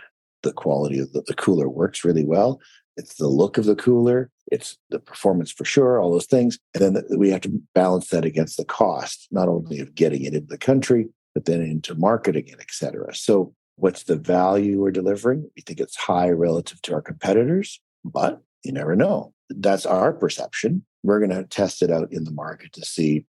the 0.43 0.53
quality 0.53 0.99
of 0.99 1.13
the, 1.13 1.23
the 1.23 1.35
cooler 1.35 1.69
works 1.69 2.05
really 2.05 2.25
well. 2.25 2.61
It's 2.97 3.15
the 3.15 3.29
look 3.29 3.59
of 3.59 3.65
the 3.65 3.77
cooler. 3.77 4.31
It's 4.51 4.79
the 4.91 4.99
performance 4.99 5.51
for 5.51 5.65
sure, 5.65 6.01
all 6.01 6.13
those 6.13 6.27
things. 6.27 6.59
And 6.75 6.97
then 6.97 7.05
we 7.19 7.31
have 7.31 7.43
to 7.43 7.61
balance 7.75 8.09
that 8.11 8.25
against 8.25 8.57
the 8.57 8.65
cost, 8.65 9.29
not 9.31 9.49
only 9.49 9.81
of 9.81 9.95
getting 9.95 10.25
it 10.25 10.35
into 10.35 10.47
the 10.47 10.59
country, 10.59 11.09
but 11.37 11.45
then 11.45 11.61
into 11.61 11.95
marketing 11.95 12.49
and 12.51 12.63
et 12.63 12.71
cetera. 12.71 13.15
So 13.15 13.53
what's 13.75 14.05
the 14.05 14.17
value 14.17 14.81
we're 14.81 14.91
delivering? 14.91 15.51
We 15.55 15.61
think 15.61 15.81
it's 15.81 15.95
high 15.95 16.31
relative 16.31 16.81
to 16.83 16.95
our 16.95 17.03
competitors 17.03 17.79
but 18.13 18.41
you 18.65 18.73
never 18.73 18.97
know. 18.97 19.33
That's 19.51 19.87
our 19.87 20.13
perception. 20.13 20.85
We're 21.03 21.19
going 21.19 21.31
to 21.31 21.45
test 21.45 21.83
it 21.83 21.91
out 21.91 22.13
in 22.13 22.25
the 22.25 22.31
market 22.31 22.73
to 22.75 22.85
see 22.85 23.27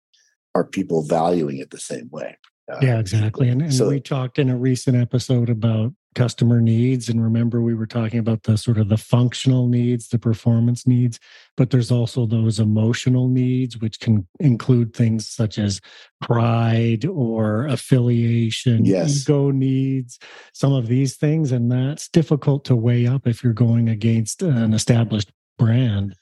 are 0.54 0.64
people 0.64 1.02
valuing 1.02 1.59
it 1.59 1.71
the 1.71 1.80
same 1.80 2.09
way. 2.11 2.37
Uh, 2.71 2.78
yeah, 2.82 2.99
exactly. 2.99 3.49
And, 3.49 3.62
and 3.62 3.75
so, 3.75 3.88
we 3.88 4.00
talked 4.00 4.38
in 4.38 4.50
a 4.50 4.56
recent 4.56 4.97
episode 4.97 5.49
about 5.49 5.92
customer 6.14 6.61
needs 6.61 7.09
and 7.09 7.23
remember 7.23 7.61
we 7.61 7.75
were 7.75 7.87
talking 7.87 8.19
about 8.19 8.42
the 8.42 8.57
sort 8.57 8.78
of 8.78 8.88
the 8.88 8.97
functional 8.97 9.66
needs 9.66 10.09
the 10.09 10.19
performance 10.19 10.87
needs 10.87 11.19
but 11.57 11.71
there's 11.71 11.90
also 11.90 12.26
those 12.26 12.59
emotional 12.59 13.28
needs 13.28 13.78
which 13.78 13.99
can 14.00 14.26
include 14.40 14.95
things 14.95 15.28
such 15.28 15.59
as 15.59 15.81
pride 16.21 17.07
or 17.07 17.66
affiliation 17.66 18.85
yes. 18.85 19.23
ego 19.23 19.50
needs 19.50 20.19
some 20.52 20.73
of 20.73 20.87
these 20.87 21.16
things 21.16 21.50
and 21.50 21.71
that's 21.71 22.09
difficult 22.09 22.64
to 22.64 22.76
weigh 22.76 23.07
up 23.07 23.26
if 23.26 23.42
you're 23.42 23.52
going 23.52 23.88
against 23.88 24.42
an 24.42 24.75
established 24.75 25.33
brand 25.59 26.14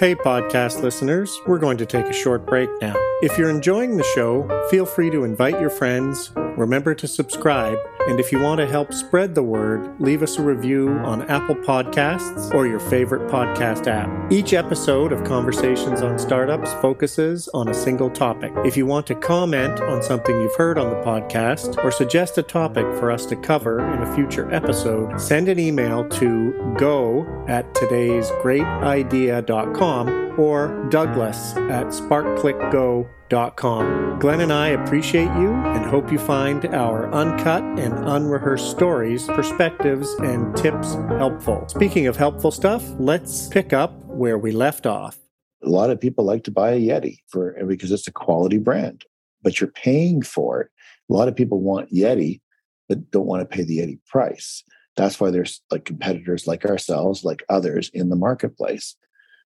Hey, 0.00 0.14
podcast 0.14 0.82
listeners, 0.82 1.38
we're 1.46 1.58
going 1.58 1.76
to 1.76 1.84
take 1.84 2.06
a 2.06 2.12
short 2.14 2.46
break 2.46 2.70
now. 2.80 2.94
If 3.20 3.36
you're 3.36 3.50
enjoying 3.50 3.98
the 3.98 4.02
show, 4.14 4.48
feel 4.70 4.86
free 4.86 5.10
to 5.10 5.24
invite 5.24 5.60
your 5.60 5.68
friends, 5.68 6.32
remember 6.34 6.94
to 6.94 7.06
subscribe, 7.06 7.76
and 8.08 8.18
if 8.18 8.32
you 8.32 8.40
want 8.40 8.58
to 8.58 8.66
help 8.66 8.92
spread 8.92 9.34
the 9.34 9.42
word, 9.42 10.00
leave 10.00 10.22
us 10.22 10.38
a 10.38 10.42
review 10.42 10.90
on 11.04 11.22
Apple 11.30 11.56
Podcasts 11.56 12.52
or 12.54 12.66
your 12.66 12.80
favorite 12.80 13.30
podcast 13.30 13.86
app. 13.86 14.10
Each 14.32 14.52
episode 14.52 15.12
of 15.12 15.22
Conversations 15.24 16.02
on 16.02 16.18
Startups 16.18 16.72
focuses 16.74 17.48
on 17.48 17.68
a 17.68 17.74
single 17.74 18.10
topic. 18.10 18.52
If 18.64 18.76
you 18.76 18.86
want 18.86 19.06
to 19.08 19.14
comment 19.14 19.80
on 19.80 20.02
something 20.02 20.40
you've 20.40 20.54
heard 20.56 20.78
on 20.78 20.90
the 20.90 21.02
podcast 21.02 21.82
or 21.84 21.90
suggest 21.90 22.38
a 22.38 22.42
topic 22.42 22.84
for 22.98 23.10
us 23.10 23.26
to 23.26 23.36
cover 23.36 23.80
in 23.92 24.02
a 24.02 24.14
future 24.14 24.52
episode, 24.54 25.20
send 25.20 25.48
an 25.48 25.58
email 25.58 26.08
to 26.08 26.74
go 26.78 27.26
at 27.48 27.72
today'sgreatidea.com 27.74 30.40
or 30.40 30.88
Douglas 30.90 31.56
at 31.56 31.86
sparkclickgo.com. 31.88 33.19
Glenn 33.30 34.40
and 34.40 34.52
I 34.52 34.70
appreciate 34.70 35.30
you 35.38 35.52
and 35.52 35.86
hope 35.86 36.10
you 36.10 36.18
find 36.18 36.66
our 36.74 37.08
uncut 37.14 37.62
and 37.62 37.94
unrehearsed 37.94 38.68
stories, 38.72 39.28
perspectives, 39.28 40.12
and 40.14 40.56
tips 40.56 40.94
helpful. 40.94 41.64
Speaking 41.68 42.08
of 42.08 42.16
helpful 42.16 42.50
stuff, 42.50 42.84
let's 42.98 43.46
pick 43.46 43.72
up 43.72 43.92
where 44.06 44.36
we 44.36 44.50
left 44.50 44.84
off. 44.84 45.16
A 45.62 45.68
lot 45.68 45.90
of 45.90 46.00
people 46.00 46.24
like 46.24 46.42
to 46.42 46.50
buy 46.50 46.72
a 46.72 46.80
Yeti 46.80 47.18
for 47.28 47.54
because 47.66 47.92
it's 47.92 48.08
a 48.08 48.12
quality 48.12 48.58
brand, 48.58 49.04
but 49.42 49.60
you're 49.60 49.70
paying 49.70 50.22
for 50.22 50.62
it. 50.62 50.70
A 51.08 51.12
lot 51.12 51.28
of 51.28 51.36
people 51.36 51.60
want 51.60 51.92
Yeti, 51.92 52.40
but 52.88 53.12
don't 53.12 53.26
want 53.26 53.42
to 53.42 53.56
pay 53.56 53.62
the 53.62 53.78
Yeti 53.78 54.00
price. 54.08 54.64
That's 54.96 55.20
why 55.20 55.30
there's 55.30 55.62
like 55.70 55.84
competitors 55.84 56.48
like 56.48 56.64
ourselves, 56.64 57.22
like 57.22 57.44
others 57.48 57.92
in 57.94 58.08
the 58.08 58.16
marketplace 58.16 58.96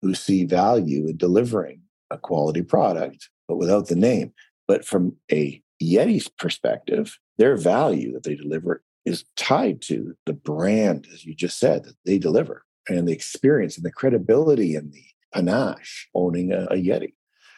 who 0.01 0.13
see 0.13 0.43
value 0.43 1.07
in 1.07 1.15
delivering 1.15 1.83
a 2.09 2.17
quality 2.17 2.63
product, 2.63 3.29
but 3.51 3.57
without 3.57 3.89
the 3.89 3.97
name. 3.97 4.31
But 4.65 4.85
from 4.85 5.17
a 5.29 5.61
Yeti's 5.83 6.29
perspective, 6.29 7.19
their 7.37 7.57
value 7.57 8.13
that 8.13 8.23
they 8.23 8.35
deliver 8.35 8.81
is 9.03 9.25
tied 9.35 9.81
to 9.81 10.15
the 10.25 10.31
brand, 10.31 11.05
as 11.13 11.25
you 11.25 11.35
just 11.35 11.59
said, 11.59 11.83
that 11.83 11.95
they 12.05 12.17
deliver 12.17 12.63
and 12.87 13.09
the 13.09 13.11
experience 13.11 13.75
and 13.75 13.85
the 13.85 13.91
credibility 13.91 14.73
and 14.73 14.93
the 14.93 15.03
panache 15.33 16.07
owning 16.15 16.53
a, 16.53 16.63
a 16.65 16.75
Yeti. 16.75 17.13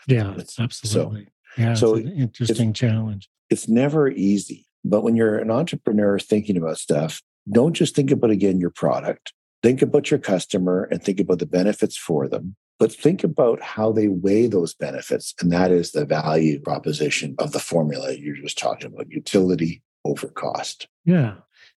Yeah, 0.07 0.33
it's, 0.35 0.59
absolutely. 0.59 1.25
So, 1.57 1.61
yeah, 1.61 1.73
so 1.75 1.93
an 1.93 2.07
interesting 2.07 2.73
challenge. 2.73 3.29
It's 3.51 3.69
never 3.69 4.09
easy. 4.09 4.65
But 4.83 5.03
when 5.03 5.15
you're 5.15 5.37
an 5.37 5.51
entrepreneur 5.51 6.17
thinking 6.17 6.57
about 6.57 6.79
stuff, 6.79 7.21
don't 7.51 7.73
just 7.73 7.95
think 7.95 8.09
about 8.09 8.31
again 8.31 8.59
your 8.59 8.71
product, 8.71 9.31
think 9.61 9.83
about 9.83 10.09
your 10.09 10.19
customer 10.19 10.87
and 10.89 11.03
think 11.03 11.19
about 11.19 11.37
the 11.37 11.45
benefits 11.45 11.95
for 11.95 12.27
them 12.27 12.55
but 12.79 12.91
think 12.91 13.23
about 13.23 13.61
how 13.61 13.91
they 13.91 14.07
weigh 14.07 14.47
those 14.47 14.73
benefits 14.73 15.33
and 15.41 15.51
that 15.51 15.71
is 15.71 15.91
the 15.91 16.05
value 16.05 16.59
proposition 16.59 17.35
of 17.39 17.51
the 17.51 17.59
formula 17.59 18.13
you're 18.13 18.35
just 18.35 18.57
talking 18.57 18.87
about 18.87 19.11
utility 19.11 19.81
over 20.05 20.27
cost 20.27 20.87
yeah 21.05 21.35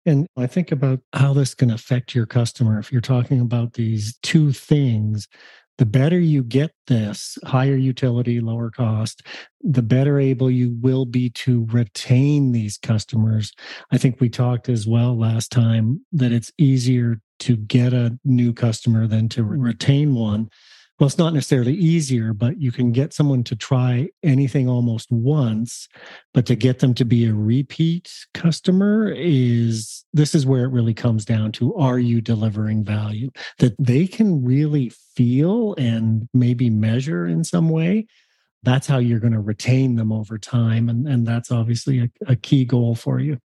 and 0.06 0.26
I 0.36 0.46
think 0.46 0.70
about 0.70 1.00
how 1.14 1.32
this 1.32 1.54
can 1.54 1.70
affect 1.70 2.14
your 2.14 2.26
customer. 2.26 2.78
If 2.78 2.92
you're 2.92 3.00
talking 3.00 3.40
about 3.40 3.72
these 3.72 4.18
two 4.22 4.52
things, 4.52 5.28
the 5.78 5.86
better 5.86 6.20
you 6.20 6.44
get 6.44 6.72
this 6.86 7.36
higher 7.44 7.74
utility, 7.74 8.40
lower 8.40 8.70
cost, 8.70 9.22
the 9.60 9.82
better 9.82 10.20
able 10.20 10.50
you 10.50 10.76
will 10.80 11.04
be 11.04 11.30
to 11.30 11.66
retain 11.70 12.52
these 12.52 12.78
customers. 12.78 13.52
I 13.90 13.98
think 13.98 14.20
we 14.20 14.28
talked 14.28 14.68
as 14.68 14.86
well 14.86 15.18
last 15.18 15.50
time 15.50 16.04
that 16.12 16.32
it's 16.32 16.52
easier 16.58 17.20
to 17.40 17.56
get 17.56 17.92
a 17.92 18.16
new 18.24 18.52
customer 18.52 19.08
than 19.08 19.28
to 19.30 19.42
retain 19.42 20.14
one. 20.14 20.48
Well, 21.04 21.08
it's 21.08 21.18
not 21.18 21.34
necessarily 21.34 21.74
easier, 21.74 22.32
but 22.32 22.58
you 22.58 22.72
can 22.72 22.90
get 22.90 23.12
someone 23.12 23.44
to 23.44 23.54
try 23.54 24.08
anything 24.22 24.70
almost 24.70 25.12
once, 25.12 25.86
but 26.32 26.46
to 26.46 26.54
get 26.54 26.78
them 26.78 26.94
to 26.94 27.04
be 27.04 27.26
a 27.26 27.34
repeat 27.34 28.10
customer 28.32 29.12
is 29.14 30.02
this 30.14 30.34
is 30.34 30.46
where 30.46 30.64
it 30.64 30.72
really 30.72 30.94
comes 30.94 31.26
down 31.26 31.52
to 31.52 31.74
are 31.74 31.98
you 31.98 32.22
delivering 32.22 32.84
value 32.84 33.30
that 33.58 33.74
they 33.78 34.06
can 34.06 34.42
really 34.42 34.90
feel 35.14 35.74
and 35.74 36.26
maybe 36.32 36.70
measure 36.70 37.26
in 37.26 37.44
some 37.44 37.68
way? 37.68 38.06
That's 38.62 38.86
how 38.86 38.96
you're 38.96 39.20
going 39.20 39.34
to 39.34 39.40
retain 39.40 39.96
them 39.96 40.10
over 40.10 40.38
time. 40.38 40.88
And, 40.88 41.06
and 41.06 41.26
that's 41.26 41.52
obviously 41.52 42.00
a, 42.00 42.08
a 42.28 42.34
key 42.34 42.64
goal 42.64 42.94
for 42.94 43.20
you. 43.20 43.36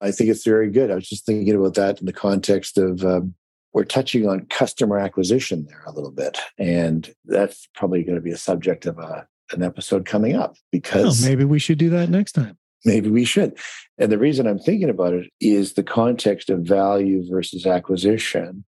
I 0.00 0.12
think 0.12 0.30
it's 0.30 0.44
very 0.44 0.70
good. 0.70 0.90
I 0.90 0.94
was 0.94 1.06
just 1.10 1.26
thinking 1.26 1.54
about 1.54 1.74
that 1.74 2.00
in 2.00 2.06
the 2.06 2.12
context 2.14 2.78
of 2.78 3.04
um, 3.04 3.34
we're 3.72 3.84
touching 3.84 4.28
on 4.28 4.46
customer 4.46 4.98
acquisition 4.98 5.66
there 5.68 5.82
a 5.86 5.92
little 5.92 6.10
bit, 6.10 6.38
and 6.58 7.12
that's 7.24 7.68
probably 7.74 8.02
going 8.02 8.16
to 8.16 8.22
be 8.22 8.32
a 8.32 8.36
subject 8.36 8.86
of 8.86 8.98
a, 8.98 9.26
an 9.52 9.62
episode 9.62 10.06
coming 10.06 10.36
up 10.36 10.54
oh, 10.56 10.60
because 10.72 11.24
oh, 11.24 11.28
maybe 11.28 11.44
we 11.44 11.58
should 11.58 11.78
do 11.78 11.90
that 11.90 12.10
next 12.10 12.32
time. 12.32 12.56
Maybe 12.84 13.10
we 13.10 13.24
should. 13.24 13.58
And 13.98 14.10
the 14.10 14.18
reason 14.18 14.46
I'm 14.46 14.58
thinking 14.58 14.88
about 14.88 15.12
it 15.12 15.30
is 15.40 15.74
the 15.74 15.82
context 15.82 16.48
of 16.48 16.60
value 16.60 17.28
versus 17.30 17.66
acquisition. 17.66 18.64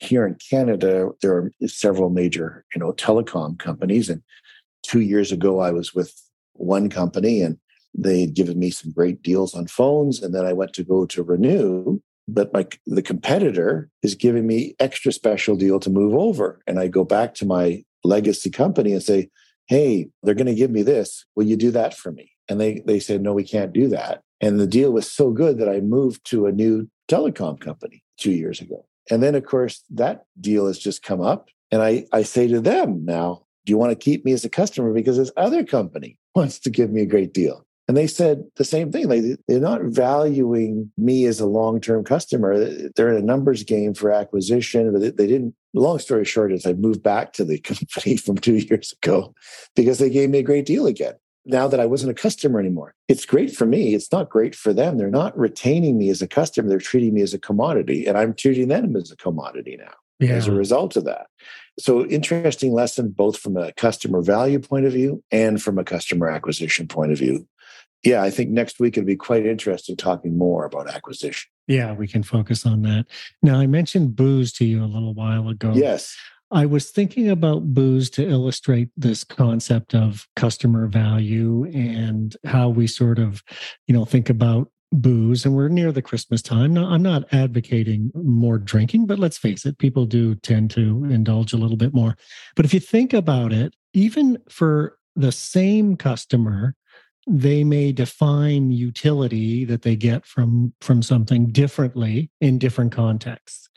Here 0.00 0.26
in 0.26 0.36
Canada, 0.50 1.10
there 1.22 1.34
are 1.34 1.50
several 1.66 2.10
major, 2.10 2.64
you 2.74 2.80
know, 2.80 2.92
telecom 2.92 3.58
companies, 3.58 4.10
and 4.10 4.22
two 4.82 5.00
years 5.00 5.32
ago 5.32 5.60
I 5.60 5.70
was 5.70 5.94
with 5.94 6.14
one 6.52 6.90
company 6.90 7.40
and 7.40 7.58
they 7.96 8.22
had 8.22 8.34
given 8.34 8.58
me 8.58 8.70
some 8.70 8.90
great 8.90 9.22
deals 9.22 9.54
on 9.54 9.66
phones, 9.68 10.22
and 10.22 10.34
then 10.34 10.44
I 10.44 10.52
went 10.52 10.72
to 10.74 10.84
go 10.84 11.06
to 11.06 11.22
renew. 11.22 12.00
But 12.26 12.52
my 12.52 12.66
the 12.86 13.02
competitor 13.02 13.90
is 14.02 14.14
giving 14.14 14.46
me 14.46 14.74
extra 14.80 15.12
special 15.12 15.56
deal 15.56 15.78
to 15.80 15.90
move 15.90 16.14
over, 16.14 16.60
and 16.66 16.78
I 16.78 16.88
go 16.88 17.04
back 17.04 17.34
to 17.34 17.46
my 17.46 17.84
legacy 18.02 18.50
company 18.50 18.92
and 18.92 19.02
say, 19.02 19.28
"Hey, 19.66 20.08
they're 20.22 20.34
going 20.34 20.46
to 20.46 20.54
give 20.54 20.70
me 20.70 20.82
this. 20.82 21.24
Will 21.36 21.44
you 21.44 21.56
do 21.56 21.70
that 21.72 21.94
for 21.94 22.12
me?" 22.12 22.30
And 22.48 22.60
they 22.60 22.82
they 22.86 22.98
said, 22.98 23.22
"No, 23.22 23.34
we 23.34 23.44
can't 23.44 23.72
do 23.72 23.88
that." 23.88 24.22
And 24.40 24.58
the 24.58 24.66
deal 24.66 24.92
was 24.92 25.10
so 25.10 25.30
good 25.30 25.58
that 25.58 25.68
I 25.68 25.80
moved 25.80 26.24
to 26.26 26.46
a 26.46 26.52
new 26.52 26.88
telecom 27.08 27.60
company 27.60 28.02
two 28.18 28.32
years 28.32 28.60
ago. 28.60 28.86
And 29.10 29.22
then, 29.22 29.34
of 29.34 29.44
course, 29.44 29.82
that 29.90 30.24
deal 30.40 30.66
has 30.66 30.78
just 30.78 31.02
come 31.02 31.20
up, 31.20 31.48
and 31.70 31.82
I 31.82 32.06
I 32.12 32.22
say 32.22 32.48
to 32.48 32.60
them 32.60 33.04
now, 33.04 33.44
"Do 33.66 33.70
you 33.70 33.78
want 33.78 33.90
to 33.92 33.96
keep 33.96 34.24
me 34.24 34.32
as 34.32 34.44
a 34.44 34.50
customer 34.50 34.92
because 34.94 35.18
this 35.18 35.32
other 35.36 35.62
company 35.62 36.18
wants 36.34 36.58
to 36.60 36.70
give 36.70 36.90
me 36.90 37.02
a 37.02 37.06
great 37.06 37.34
deal?" 37.34 37.63
And 37.86 37.96
they 37.96 38.06
said 38.06 38.44
the 38.56 38.64
same 38.64 38.90
thing. 38.90 39.08
Like 39.08 39.22
they're 39.46 39.60
not 39.60 39.82
valuing 39.82 40.90
me 40.96 41.26
as 41.26 41.40
a 41.40 41.46
long 41.46 41.80
term 41.80 42.04
customer. 42.04 42.56
They're 42.96 43.10
in 43.10 43.22
a 43.22 43.26
numbers 43.26 43.62
game 43.62 43.94
for 43.94 44.10
acquisition, 44.10 44.92
but 44.92 45.16
they 45.16 45.26
didn't. 45.26 45.54
Long 45.74 45.98
story 45.98 46.24
short 46.24 46.52
is 46.52 46.66
I 46.66 46.72
moved 46.72 47.02
back 47.02 47.32
to 47.34 47.44
the 47.44 47.58
company 47.60 48.16
from 48.16 48.36
two 48.36 48.56
years 48.56 48.94
ago 49.02 49.34
because 49.76 49.98
they 49.98 50.10
gave 50.10 50.30
me 50.30 50.38
a 50.38 50.44
great 50.44 50.66
deal 50.66 50.86
again. 50.86 51.14
Now 51.46 51.68
that 51.68 51.80
I 51.80 51.84
wasn't 51.84 52.10
a 52.10 52.14
customer 52.14 52.58
anymore, 52.58 52.94
it's 53.06 53.26
great 53.26 53.54
for 53.54 53.66
me. 53.66 53.94
It's 53.94 54.10
not 54.10 54.30
great 54.30 54.54
for 54.54 54.72
them. 54.72 54.96
They're 54.96 55.10
not 55.10 55.38
retaining 55.38 55.98
me 55.98 56.08
as 56.08 56.22
a 56.22 56.26
customer. 56.26 56.70
They're 56.70 56.78
treating 56.78 57.12
me 57.12 57.20
as 57.20 57.34
a 57.34 57.38
commodity, 57.38 58.06
and 58.06 58.16
I'm 58.16 58.32
treating 58.32 58.68
them 58.68 58.96
as 58.96 59.10
a 59.10 59.16
commodity 59.16 59.76
now 59.78 59.92
yeah. 60.18 60.30
as 60.34 60.46
a 60.46 60.52
result 60.52 60.96
of 60.96 61.04
that. 61.04 61.26
So, 61.78 62.06
interesting 62.06 62.72
lesson 62.72 63.10
both 63.10 63.36
from 63.36 63.56
a 63.56 63.72
customer 63.72 64.22
value 64.22 64.60
point 64.60 64.86
of 64.86 64.92
view 64.92 65.22
and 65.30 65.60
from 65.60 65.78
a 65.78 65.84
customer 65.84 66.28
acquisition 66.28 66.86
point 66.86 67.12
of 67.12 67.18
view 67.18 67.46
yeah, 68.04 68.22
I 68.22 68.30
think 68.30 68.50
next 68.50 68.78
week 68.78 68.96
it'd 68.96 69.06
be 69.06 69.16
quite 69.16 69.46
interesting 69.46 69.96
talking 69.96 70.36
more 70.36 70.64
about 70.64 70.88
acquisition. 70.88 71.50
Yeah, 71.66 71.92
we 71.92 72.06
can 72.06 72.22
focus 72.22 72.66
on 72.66 72.82
that. 72.82 73.06
Now, 73.42 73.58
I 73.58 73.66
mentioned 73.66 74.14
booze 74.14 74.52
to 74.54 74.64
you 74.64 74.84
a 74.84 74.86
little 74.86 75.14
while 75.14 75.48
ago. 75.48 75.72
Yes. 75.74 76.16
I 76.50 76.66
was 76.66 76.90
thinking 76.90 77.30
about 77.30 77.74
booze 77.74 78.10
to 78.10 78.28
illustrate 78.28 78.90
this 78.96 79.24
concept 79.24 79.94
of 79.94 80.28
customer 80.36 80.86
value 80.86 81.64
and 81.72 82.36
how 82.44 82.68
we 82.68 82.86
sort 82.86 83.18
of, 83.18 83.42
you 83.86 83.94
know, 83.94 84.04
think 84.04 84.28
about 84.28 84.70
booze 84.92 85.44
and 85.44 85.56
we're 85.56 85.66
near 85.66 85.90
the 85.90 86.02
christmas 86.02 86.40
time 86.40 86.72
now 86.72 86.84
i'm 86.84 87.02
not 87.02 87.24
advocating 87.32 88.12
more 88.14 88.58
drinking 88.58 89.06
but 89.06 89.18
let's 89.18 89.36
face 89.36 89.66
it 89.66 89.76
people 89.78 90.06
do 90.06 90.36
tend 90.36 90.70
to 90.70 91.04
indulge 91.06 91.52
a 91.52 91.56
little 91.56 91.76
bit 91.76 91.92
more 91.92 92.16
but 92.54 92.64
if 92.64 92.72
you 92.72 92.78
think 92.78 93.12
about 93.12 93.52
it 93.52 93.74
even 93.92 94.38
for 94.48 94.96
the 95.16 95.32
same 95.32 95.96
customer 95.96 96.76
they 97.26 97.64
may 97.64 97.92
define 97.92 98.70
utility 98.70 99.64
that 99.64 99.82
they 99.82 99.96
get 99.96 100.26
from 100.26 100.74
from 100.80 101.02
something 101.02 101.46
differently 101.50 102.30
in 102.40 102.58
different 102.58 102.92
contexts. 102.92 103.68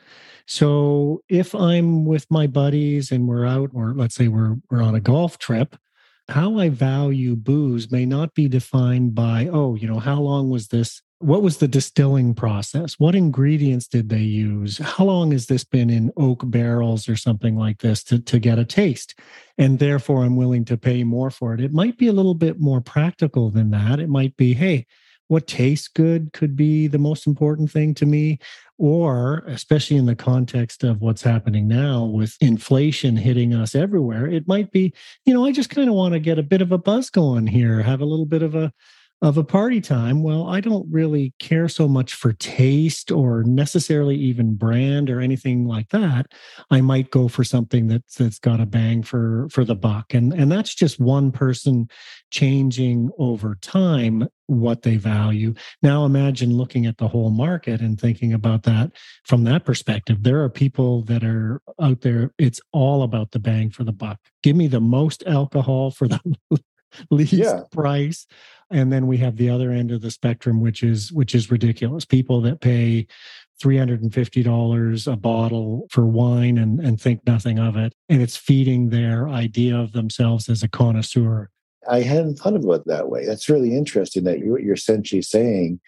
So 0.46 1.22
if 1.28 1.54
i'm 1.54 2.06
with 2.06 2.26
my 2.30 2.48
buddies 2.48 3.12
and 3.12 3.28
we're 3.28 3.46
out 3.46 3.72
or 3.74 3.94
let's 3.94 4.16
say 4.16 4.28
we're 4.28 4.56
we're 4.70 4.82
on 4.82 4.96
a 4.96 5.02
golf 5.02 5.38
trip 5.38 5.76
how 6.30 6.58
i 6.58 6.70
value 6.70 7.36
booze 7.36 7.92
may 7.92 8.06
not 8.06 8.34
be 8.34 8.48
defined 8.48 9.16
by 9.16 9.50
oh 9.52 9.76
you 9.76 9.88
know 9.88 10.00
how 10.00 10.20
long 10.20 10.50
was 10.50 10.68
this 10.68 11.02
what 11.20 11.42
was 11.42 11.58
the 11.58 11.68
distilling 11.68 12.36
process? 12.36 12.96
What 13.00 13.16
ingredients 13.16 13.88
did 13.88 14.10
they 14.10 14.22
use? 14.22 14.78
How 14.78 15.06
long 15.06 15.32
has 15.32 15.48
this 15.48 15.64
been 15.64 15.90
in 15.90 16.12
oak 16.16 16.44
barrels 16.46 17.10
or 17.10 17.16
something 17.16 17.58
like 17.58 17.80
this 17.80 18.04
to, 18.06 18.20
to 18.20 18.40
get 18.40 18.60
a 18.60 18.66
taste? 18.66 19.20
And 19.58 19.80
therefore, 19.80 20.24
I'm 20.24 20.36
willing 20.36 20.64
to 20.66 20.78
pay 20.78 21.04
more 21.04 21.32
for 21.32 21.54
it. 21.54 21.62
It 21.62 21.74
might 21.74 21.98
be 21.98 22.08
a 22.08 22.14
little 22.14 22.36
bit 22.36 22.60
more 22.60 22.82
practical 22.82 23.50
than 23.50 23.72
that. 23.72 24.00
It 24.00 24.10
might 24.10 24.38
be, 24.38 24.54
hey, 24.54 24.86
what 25.28 25.48
tastes 25.48 25.88
good 25.88 26.32
could 26.34 26.56
be 26.56 26.88
the 26.88 27.00
most 27.00 27.26
important 27.26 27.72
thing 27.72 27.94
to 27.96 28.06
me. 28.06 28.38
Or, 28.78 29.40
especially 29.48 29.98
in 29.98 30.06
the 30.06 30.16
context 30.16 30.84
of 30.84 31.02
what's 31.02 31.24
happening 31.24 31.68
now 31.68 32.06
with 32.06 32.38
inflation 32.42 33.18
hitting 33.18 33.56
us 33.56 33.74
everywhere, 33.74 34.28
it 34.28 34.48
might 34.48 34.72
be, 34.72 34.94
you 35.26 35.34
know, 35.34 35.48
I 35.48 35.52
just 35.52 35.72
kind 35.72 35.90
of 35.90 35.96
want 35.96 36.14
to 36.14 36.20
get 36.20 36.38
a 36.38 36.44
bit 36.44 36.62
of 36.62 36.72
a 36.72 36.78
buzz 36.78 37.10
going 37.10 37.48
here, 37.48 37.82
have 37.82 38.02
a 38.02 38.06
little 38.06 38.28
bit 38.28 38.44
of 38.44 38.54
a 38.54 38.72
of 39.22 39.38
a 39.38 39.44
party 39.44 39.82
time, 39.82 40.22
well, 40.22 40.48
I 40.48 40.60
don't 40.60 40.86
really 40.92 41.34
care 41.40 41.68
so 41.68 41.88
much 41.88 42.14
for 42.14 42.34
taste 42.34 43.12
or 43.12 43.44
necessarily 43.44 44.16
even 44.16 44.56
brand 44.56 45.10
or 45.10 45.20
anything 45.20 45.66
like 45.66 45.90
that. 45.90 46.28
I 46.70 46.82
might 46.82 47.10
go 47.10 47.28
for 47.28 47.44
something 47.44 47.88
that's 47.88 48.16
that's 48.16 48.38
got 48.38 48.60
a 48.60 48.66
bang 48.68 49.02
for 49.02 49.48
for 49.50 49.66
the 49.66 49.76
buck. 49.76 50.14
And 50.14 50.34
and 50.34 50.52
that's 50.52 50.76
just 50.76 51.00
one 51.00 51.32
person 51.32 51.88
changing 52.30 53.10
over 53.18 53.56
time 53.56 54.28
what 54.48 54.84
they 54.84 54.98
value. 54.98 55.54
Now 55.82 56.06
imagine 56.06 56.56
looking 56.56 56.86
at 56.86 56.98
the 56.98 57.08
whole 57.08 57.32
market 57.32 57.82
and 57.82 58.00
thinking 58.00 58.34
about 58.34 58.64
that 58.64 58.92
from 59.26 59.44
that 59.44 59.66
perspective. 59.66 60.24
There 60.24 60.44
are 60.44 60.50
people 60.50 61.04
that 61.04 61.24
are 61.24 61.62
out 61.82 62.02
there, 62.02 62.32
it's 62.38 62.62
all 62.72 63.04
about 63.04 63.32
the 63.32 63.40
bang 63.40 63.70
for 63.72 63.84
the 63.84 63.92
buck. 63.92 64.20
Give 64.44 64.56
me 64.56 64.68
the 64.68 64.80
most 64.80 65.24
alcohol 65.28 65.92
for 65.92 66.08
the 66.08 66.20
least 67.12 67.34
yeah. 67.34 67.62
price 67.72 68.28
and 68.70 68.92
then 68.92 69.08
we 69.08 69.18
have 69.18 69.38
the 69.38 69.50
other 69.50 69.72
end 69.72 69.92
of 69.92 70.02
the 70.02 70.12
spectrum 70.12 70.62
which 70.62 70.84
is 70.84 71.12
which 71.12 71.34
is 71.34 71.52
ridiculous. 71.52 72.06
People 72.06 72.42
that 72.42 72.62
pay 72.62 73.08
$350 73.64 75.12
a 75.12 75.16
bottle 75.16 75.88
for 75.90 76.06
wine 76.06 76.60
and, 76.60 76.80
and 76.80 77.02
think 77.02 77.26
nothing 77.26 77.58
of 77.60 77.76
it 77.76 77.94
and 78.10 78.22
it's 78.22 78.38
feeding 78.38 78.90
their 78.90 79.28
idea 79.28 79.76
of 79.76 79.94
themselves 79.94 80.50
as 80.50 80.64
a 80.64 80.68
connoisseur. 80.68 81.50
I 81.90 82.02
hadn't 82.02 82.36
thought 82.36 82.56
about 82.56 82.82
it 82.82 82.88
that 82.88 83.10
way. 83.10 83.26
That's 83.26 83.50
really 83.50 83.76
interesting 83.76 84.26
that 84.26 84.40
you, 84.40 84.52
what 84.52 84.64
you're 84.64 84.76
essentially 84.76 85.22
saying 85.22 85.80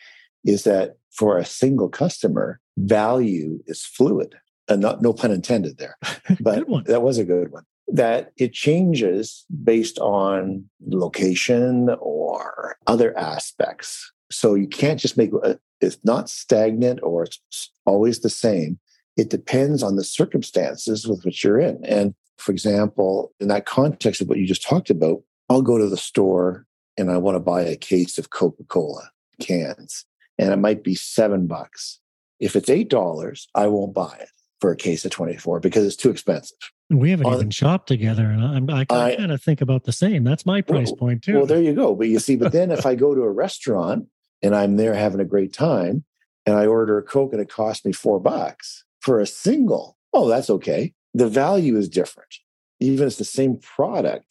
is 0.45 0.63
that 0.63 0.95
for 1.11 1.37
a 1.37 1.45
single 1.45 1.89
customer 1.89 2.59
value 2.77 3.59
is 3.67 3.83
fluid 3.83 4.35
and 4.67 4.81
not 4.81 5.01
no 5.01 5.11
pun 5.11 5.31
intended 5.31 5.77
there 5.77 5.97
but 6.39 6.65
that 6.85 7.01
was 7.01 7.17
a 7.17 7.25
good 7.25 7.51
one 7.51 7.65
that 7.91 8.31
it 8.37 8.53
changes 8.53 9.45
based 9.63 9.97
on 9.99 10.65
location 10.87 11.89
or 11.99 12.77
other 12.87 13.17
aspects. 13.17 14.11
So 14.31 14.53
you 14.53 14.67
can't 14.67 14.99
just 14.99 15.17
make 15.17 15.31
a, 15.43 15.59
it's 15.81 15.97
not 16.03 16.29
stagnant 16.29 16.99
or 17.03 17.23
it's 17.23 17.71
always 17.85 18.19
the 18.19 18.29
same. 18.29 18.79
It 19.17 19.29
depends 19.29 19.81
on 19.81 19.95
the 19.95 20.03
circumstances 20.03 21.07
with 21.07 21.25
which 21.25 21.43
you're 21.43 21.59
in. 21.59 21.83
And 21.83 22.13
for 22.37 22.51
example, 22.51 23.33
in 23.39 23.47
that 23.49 23.65
context 23.65 24.21
of 24.21 24.29
what 24.29 24.37
you 24.37 24.45
just 24.45 24.63
talked 24.63 24.89
about, 24.89 25.21
I'll 25.49 25.61
go 25.61 25.77
to 25.77 25.89
the 25.89 25.97
store 25.97 26.65
and 26.97 27.11
I 27.11 27.17
want 27.17 27.35
to 27.35 27.39
buy 27.39 27.61
a 27.61 27.75
case 27.75 28.17
of 28.17 28.29
Coca 28.29 28.63
Cola 28.65 29.09
cans, 29.39 30.05
and 30.37 30.51
it 30.51 30.57
might 30.57 30.83
be 30.83 30.95
seven 30.95 31.47
bucks. 31.47 31.99
If 32.39 32.55
it's 32.55 32.69
$8, 32.69 33.47
I 33.55 33.67
won't 33.67 33.93
buy 33.93 34.17
it 34.19 34.29
for 34.59 34.71
a 34.71 34.75
case 34.75 35.05
of 35.05 35.11
24 35.11 35.59
because 35.59 35.85
it's 35.85 35.95
too 35.95 36.09
expensive. 36.09 36.57
We 36.89 37.11
haven't 37.11 37.27
even 37.27 37.49
shopped 37.51 37.87
together, 37.87 38.23
and 38.25 38.71
I, 38.71 38.75
I, 38.89 39.11
I 39.11 39.15
kind 39.15 39.31
of 39.31 39.41
think 39.41 39.61
about 39.61 39.83
the 39.83 39.91
same. 39.91 40.23
That's 40.23 40.45
my 40.45 40.61
price 40.61 40.87
well, 40.87 40.95
point 40.95 41.23
too. 41.23 41.35
Well, 41.35 41.45
there 41.45 41.61
you 41.61 41.73
go. 41.73 41.93
But 41.93 42.07
you 42.07 42.19
see, 42.19 42.35
but 42.35 42.51
then 42.51 42.71
if 42.71 42.85
I 42.85 42.95
go 43.03 43.13
to 43.13 43.21
a 43.21 43.31
restaurant 43.31 44.07
and 44.41 44.55
I'm 44.55 44.77
there 44.77 44.95
having 44.95 45.19
a 45.19 45.25
great 45.25 45.53
time, 45.53 46.03
and 46.45 46.57
I 46.57 46.65
order 46.65 46.97
a 46.97 47.03
Coke 47.03 47.33
and 47.33 47.41
it 47.41 47.49
costs 47.49 47.85
me 47.85 47.91
four 47.91 48.19
bucks 48.19 48.83
for 49.01 49.19
a 49.19 49.27
single, 49.27 49.97
oh, 50.13 50.27
that's 50.27 50.49
okay. 50.49 50.93
The 51.13 51.27
value 51.27 51.77
is 51.77 51.87
different, 51.87 52.35
even 52.79 53.05
if 53.05 53.11
it's 53.11 53.17
the 53.17 53.25
same 53.25 53.57
product. 53.57 54.25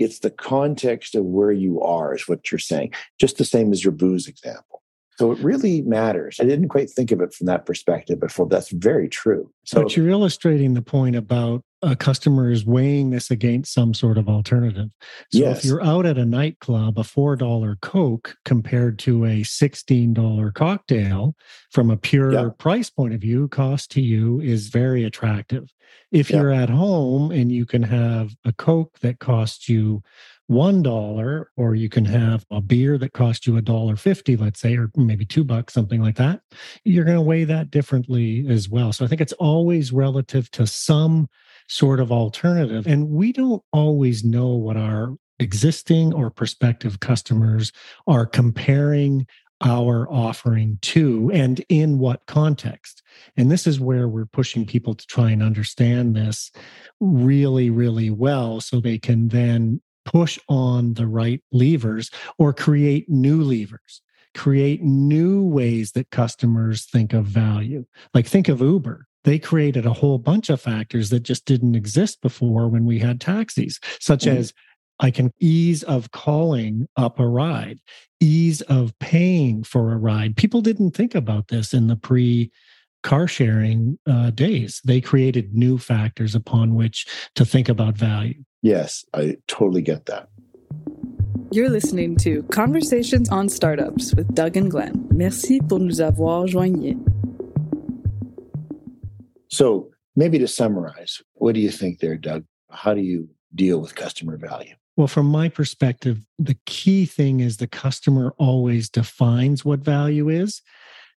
It's 0.00 0.20
the 0.20 0.30
context 0.30 1.14
of 1.14 1.26
where 1.26 1.52
you 1.52 1.82
are, 1.82 2.14
is 2.14 2.26
what 2.26 2.50
you're 2.50 2.58
saying. 2.58 2.94
Just 3.20 3.36
the 3.36 3.44
same 3.44 3.70
as 3.70 3.84
your 3.84 3.92
booze 3.92 4.26
example. 4.26 4.69
So 5.20 5.32
it 5.32 5.38
really 5.40 5.82
matters. 5.82 6.38
I 6.40 6.44
didn't 6.44 6.68
quite 6.68 6.88
think 6.88 7.12
of 7.12 7.20
it 7.20 7.34
from 7.34 7.46
that 7.46 7.66
perspective 7.66 8.18
before. 8.18 8.48
That's 8.48 8.70
very 8.70 9.06
true. 9.06 9.52
So 9.64 9.82
but 9.82 9.94
you're 9.94 10.08
illustrating 10.08 10.72
the 10.72 10.80
point 10.80 11.14
about 11.14 11.62
a 11.82 11.96
customer 11.96 12.50
is 12.50 12.66
weighing 12.66 13.10
this 13.10 13.30
against 13.30 13.72
some 13.72 13.94
sort 13.94 14.18
of 14.18 14.28
alternative. 14.28 14.90
So 15.32 15.38
yes. 15.38 15.58
if 15.58 15.64
you're 15.64 15.82
out 15.82 16.04
at 16.04 16.18
a 16.18 16.24
nightclub, 16.24 16.98
a 16.98 17.02
$4 17.02 17.80
Coke 17.80 18.36
compared 18.44 18.98
to 19.00 19.24
a 19.24 19.40
$16 19.40 20.54
cocktail 20.54 21.34
from 21.70 21.90
a 21.90 21.96
pure 21.96 22.32
yeah. 22.32 22.48
price 22.58 22.90
point 22.90 23.14
of 23.14 23.20
view, 23.20 23.48
cost 23.48 23.90
to 23.92 24.00
you 24.00 24.40
is 24.40 24.68
very 24.68 25.04
attractive. 25.04 25.72
If 26.12 26.30
yeah. 26.30 26.38
you're 26.38 26.52
at 26.52 26.68
home 26.68 27.30
and 27.30 27.50
you 27.50 27.64
can 27.64 27.82
have 27.82 28.34
a 28.44 28.52
Coke 28.52 28.98
that 29.00 29.18
costs 29.18 29.68
you 29.68 30.02
one 30.50 30.82
dollar, 30.82 31.48
or 31.56 31.76
you 31.76 31.88
can 31.88 32.04
have 32.04 32.44
a 32.50 32.60
beer 32.60 32.98
that 32.98 33.12
costs 33.12 33.46
you 33.46 33.56
a 33.56 33.62
dollar 33.62 33.94
fifty, 33.94 34.36
let's 34.36 34.58
say, 34.58 34.76
or 34.76 34.90
maybe 34.96 35.24
two 35.24 35.44
bucks, 35.44 35.72
something 35.72 36.02
like 36.02 36.16
that. 36.16 36.40
You're 36.82 37.04
going 37.04 37.16
to 37.16 37.22
weigh 37.22 37.44
that 37.44 37.70
differently 37.70 38.44
as 38.48 38.68
well. 38.68 38.92
So 38.92 39.04
I 39.04 39.08
think 39.08 39.20
it's 39.20 39.32
always 39.34 39.92
relative 39.92 40.50
to 40.50 40.66
some 40.66 41.28
sort 41.70 42.00
of 42.00 42.10
alternative. 42.10 42.84
And 42.86 43.10
we 43.10 43.32
don't 43.32 43.62
always 43.72 44.24
know 44.24 44.48
what 44.48 44.76
our 44.76 45.14
existing 45.38 46.12
or 46.12 46.28
prospective 46.28 46.98
customers 46.98 47.70
are 48.08 48.26
comparing 48.26 49.26
our 49.62 50.10
offering 50.10 50.78
to 50.82 51.30
and 51.32 51.64
in 51.68 51.98
what 51.98 52.26
context. 52.26 53.02
And 53.36 53.52
this 53.52 53.68
is 53.68 53.78
where 53.78 54.08
we're 54.08 54.26
pushing 54.26 54.66
people 54.66 54.94
to 54.96 55.06
try 55.06 55.30
and 55.30 55.44
understand 55.44 56.16
this 56.16 56.50
really, 56.98 57.70
really 57.70 58.10
well 58.10 58.60
so 58.60 58.80
they 58.80 58.98
can 58.98 59.28
then 59.28 59.80
push 60.04 60.40
on 60.48 60.94
the 60.94 61.06
right 61.06 61.40
levers 61.52 62.10
or 62.36 62.52
create 62.52 63.08
new 63.08 63.42
levers 63.42 64.02
create 64.34 64.80
new 64.80 65.44
ways 65.44 65.92
that 65.92 66.08
customers 66.10 66.86
think 66.86 67.12
of 67.12 67.24
value 67.26 67.84
like 68.14 68.26
think 68.26 68.48
of 68.48 68.60
uber 68.60 69.08
they 69.24 69.38
created 69.38 69.86
a 69.86 69.92
whole 69.92 70.18
bunch 70.18 70.50
of 70.50 70.60
factors 70.60 71.10
that 71.10 71.20
just 71.20 71.44
didn't 71.44 71.74
exist 71.74 72.20
before 72.20 72.68
when 72.68 72.84
we 72.84 72.98
had 72.98 73.20
taxis 73.20 73.78
such 74.00 74.24
mm-hmm. 74.24 74.38
as 74.38 74.54
I 75.00 75.10
can 75.10 75.32
ease 75.40 75.82
of 75.82 76.10
calling 76.10 76.86
up 76.96 77.18
a 77.18 77.26
ride, 77.26 77.80
ease 78.20 78.60
of 78.62 78.96
paying 78.98 79.64
for 79.64 79.92
a 79.92 79.96
ride. 79.96 80.36
People 80.36 80.60
didn't 80.60 80.90
think 80.90 81.14
about 81.14 81.48
this 81.48 81.72
in 81.72 81.86
the 81.86 81.96
pre 81.96 82.50
car 83.02 83.26
sharing 83.26 83.98
uh, 84.06 84.30
days. 84.30 84.80
They 84.84 85.00
created 85.00 85.54
new 85.54 85.78
factors 85.78 86.34
upon 86.34 86.74
which 86.74 87.06
to 87.34 87.46
think 87.46 87.68
about 87.68 87.96
value. 87.96 88.44
Yes, 88.62 89.04
I 89.14 89.38
totally 89.48 89.80
get 89.80 90.04
that. 90.06 90.28
You're 91.50 91.70
listening 91.70 92.16
to 92.18 92.42
Conversations 92.44 93.28
on 93.30 93.48
Startups 93.48 94.14
with 94.14 94.32
Doug 94.34 94.56
and 94.56 94.70
Glenn. 94.70 95.08
Merci 95.10 95.60
pour 95.60 95.80
nous 95.80 96.00
avoir 96.00 96.46
joignés. 96.46 96.98
So, 99.50 99.90
maybe 100.16 100.38
to 100.38 100.48
summarize, 100.48 101.20
what 101.34 101.54
do 101.54 101.60
you 101.60 101.70
think 101.70 101.98
there, 101.98 102.16
Doug? 102.16 102.44
How 102.70 102.94
do 102.94 103.00
you 103.00 103.28
deal 103.54 103.80
with 103.80 103.94
customer 103.94 104.36
value? 104.36 104.74
Well, 104.96 105.08
from 105.08 105.26
my 105.26 105.48
perspective, 105.48 106.18
the 106.38 106.56
key 106.66 107.06
thing 107.06 107.40
is 107.40 107.56
the 107.56 107.66
customer 107.66 108.34
always 108.38 108.88
defines 108.88 109.64
what 109.64 109.80
value 109.80 110.28
is. 110.28 110.62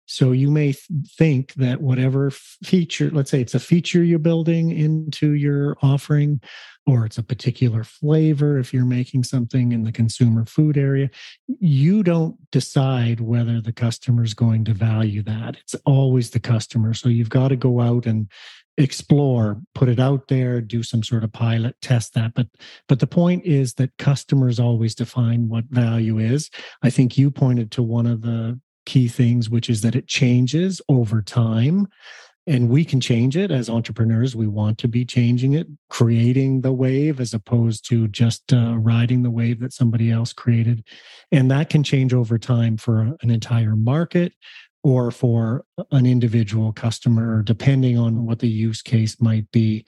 So 0.06 0.32
you 0.32 0.50
may 0.50 0.72
th- 0.72 0.86
think 1.16 1.54
that 1.54 1.80
whatever 1.80 2.30
feature, 2.30 3.10
let's 3.10 3.30
say 3.30 3.40
it's 3.40 3.54
a 3.54 3.60
feature 3.60 4.02
you're 4.02 4.18
building 4.18 4.70
into 4.70 5.32
your 5.32 5.76
offering, 5.82 6.40
or 6.86 7.06
it's 7.06 7.18
a 7.18 7.22
particular 7.22 7.82
flavor, 7.82 8.58
if 8.58 8.74
you're 8.74 8.84
making 8.84 9.24
something 9.24 9.72
in 9.72 9.84
the 9.84 9.92
consumer 9.92 10.44
food 10.44 10.76
area, 10.76 11.10
you 11.58 12.02
don't 12.02 12.36
decide 12.50 13.20
whether 13.20 13.60
the 13.60 13.72
customer 13.72 14.22
is 14.22 14.34
going 14.34 14.64
to 14.66 14.74
value 14.74 15.22
that. 15.22 15.56
It's 15.56 15.74
always 15.86 16.30
the 16.30 16.40
customer. 16.40 16.92
So 16.92 17.08
you've 17.08 17.30
got 17.30 17.48
to 17.48 17.56
go 17.56 17.80
out 17.80 18.06
and 18.06 18.30
explore 18.76 19.60
put 19.76 19.88
it 19.88 20.00
out 20.00 20.26
there 20.26 20.60
do 20.60 20.82
some 20.82 21.00
sort 21.00 21.22
of 21.22 21.32
pilot 21.32 21.76
test 21.80 22.12
that 22.12 22.34
but 22.34 22.48
but 22.88 22.98
the 22.98 23.06
point 23.06 23.44
is 23.46 23.74
that 23.74 23.96
customers 23.98 24.58
always 24.58 24.96
define 24.96 25.48
what 25.48 25.64
value 25.66 26.18
is 26.18 26.50
i 26.82 26.90
think 26.90 27.16
you 27.16 27.30
pointed 27.30 27.70
to 27.70 27.84
one 27.84 28.04
of 28.04 28.22
the 28.22 28.58
key 28.84 29.06
things 29.06 29.48
which 29.48 29.70
is 29.70 29.82
that 29.82 29.94
it 29.94 30.08
changes 30.08 30.82
over 30.88 31.22
time 31.22 31.86
and 32.46 32.68
we 32.68 32.84
can 32.84 33.00
change 33.00 33.36
it 33.36 33.50
as 33.50 33.70
entrepreneurs 33.70 34.36
we 34.36 34.46
want 34.46 34.78
to 34.78 34.88
be 34.88 35.04
changing 35.04 35.54
it 35.54 35.66
creating 35.88 36.60
the 36.60 36.72
wave 36.72 37.20
as 37.20 37.32
opposed 37.32 37.88
to 37.88 38.06
just 38.08 38.52
uh, 38.52 38.76
riding 38.76 39.22
the 39.22 39.30
wave 39.30 39.60
that 39.60 39.72
somebody 39.72 40.10
else 40.10 40.32
created 40.32 40.84
and 41.32 41.50
that 41.50 41.70
can 41.70 41.82
change 41.82 42.12
over 42.12 42.38
time 42.38 42.76
for 42.76 43.00
an 43.22 43.30
entire 43.30 43.76
market 43.76 44.32
or 44.84 45.10
for 45.10 45.64
an 45.90 46.04
individual 46.04 46.72
customer, 46.72 47.42
depending 47.42 47.98
on 47.98 48.26
what 48.26 48.38
the 48.38 48.48
use 48.48 48.82
case 48.82 49.18
might 49.18 49.50
be. 49.50 49.84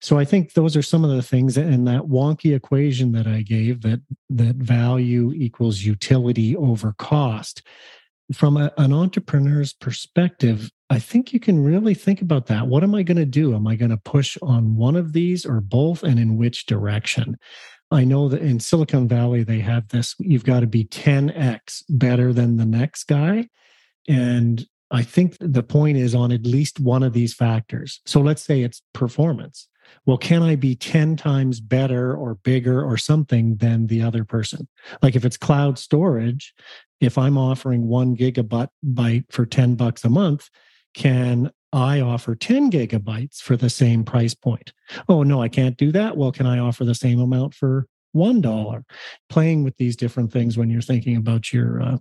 So 0.00 0.18
I 0.18 0.24
think 0.24 0.52
those 0.52 0.76
are 0.76 0.82
some 0.82 1.04
of 1.04 1.10
the 1.10 1.22
things 1.22 1.56
in 1.56 1.84
that 1.86 2.02
wonky 2.02 2.54
equation 2.54 3.12
that 3.12 3.26
I 3.26 3.42
gave 3.42 3.82
that 3.82 4.00
that 4.30 4.54
value 4.56 5.32
equals 5.34 5.82
utility 5.82 6.56
over 6.56 6.94
cost. 6.96 7.62
From 8.32 8.56
a, 8.56 8.72
an 8.76 8.92
entrepreneur's 8.92 9.72
perspective, 9.72 10.70
I 10.90 10.98
think 10.98 11.32
you 11.32 11.40
can 11.40 11.62
really 11.62 11.94
think 11.94 12.22
about 12.22 12.46
that. 12.46 12.66
What 12.66 12.82
am 12.82 12.94
I 12.94 13.02
going 13.02 13.16
to 13.16 13.24
do? 13.24 13.54
Am 13.54 13.66
I 13.66 13.76
going 13.76 13.90
to 13.90 13.96
push 13.96 14.36
on 14.42 14.76
one 14.76 14.96
of 14.96 15.12
these 15.12 15.46
or 15.46 15.60
both 15.60 16.02
and 16.02 16.18
in 16.18 16.36
which 16.36 16.66
direction? 16.66 17.36
I 17.90 18.04
know 18.04 18.28
that 18.28 18.42
in 18.42 18.58
Silicon 18.58 19.06
Valley, 19.06 19.44
they 19.44 19.60
have 19.60 19.88
this 19.88 20.14
you've 20.18 20.44
got 20.44 20.60
to 20.60 20.66
be 20.66 20.84
10x 20.84 21.84
better 21.88 22.32
than 22.32 22.56
the 22.56 22.66
next 22.66 23.04
guy. 23.04 23.48
And 24.08 24.66
I 24.90 25.02
think 25.02 25.36
the 25.40 25.62
point 25.62 25.96
is 25.98 26.14
on 26.14 26.32
at 26.32 26.46
least 26.46 26.80
one 26.80 27.02
of 27.02 27.12
these 27.12 27.34
factors. 27.34 28.00
So 28.06 28.20
let's 28.20 28.42
say 28.42 28.62
it's 28.62 28.82
performance. 28.92 29.68
Well, 30.04 30.18
can 30.18 30.42
I 30.42 30.56
be 30.56 30.74
10 30.74 31.16
times 31.16 31.60
better 31.60 32.14
or 32.14 32.36
bigger 32.36 32.82
or 32.84 32.96
something 32.96 33.56
than 33.56 33.86
the 33.86 34.02
other 34.02 34.24
person? 34.24 34.68
Like 35.02 35.16
if 35.16 35.24
it's 35.24 35.36
cloud 35.36 35.78
storage, 35.78 36.54
if 37.00 37.18
I'm 37.18 37.36
offering 37.36 37.88
one 37.88 38.16
gigabyte 38.16 39.24
for 39.30 39.46
10 39.46 39.74
bucks 39.74 40.04
a 40.04 40.08
month, 40.08 40.48
can 40.94 41.50
I 41.72 42.00
offer 42.00 42.34
10 42.34 42.70
gigabytes 42.70 43.40
for 43.40 43.56
the 43.56 43.68
same 43.68 44.04
price 44.04 44.34
point? 44.34 44.72
Oh, 45.08 45.22
no, 45.22 45.42
I 45.42 45.48
can't 45.48 45.76
do 45.76 45.92
that. 45.92 46.16
Well, 46.16 46.32
can 46.32 46.46
I 46.46 46.58
offer 46.58 46.84
the 46.84 46.94
same 46.94 47.20
amount 47.20 47.54
for 47.54 47.86
one 48.12 48.40
dollar? 48.40 48.84
Playing 49.28 49.62
with 49.62 49.76
these 49.76 49.94
different 49.94 50.32
things 50.32 50.56
when 50.56 50.70
you're 50.70 50.80
thinking 50.80 51.16
about 51.16 51.52
your 51.52 51.82
uh, 51.82 51.98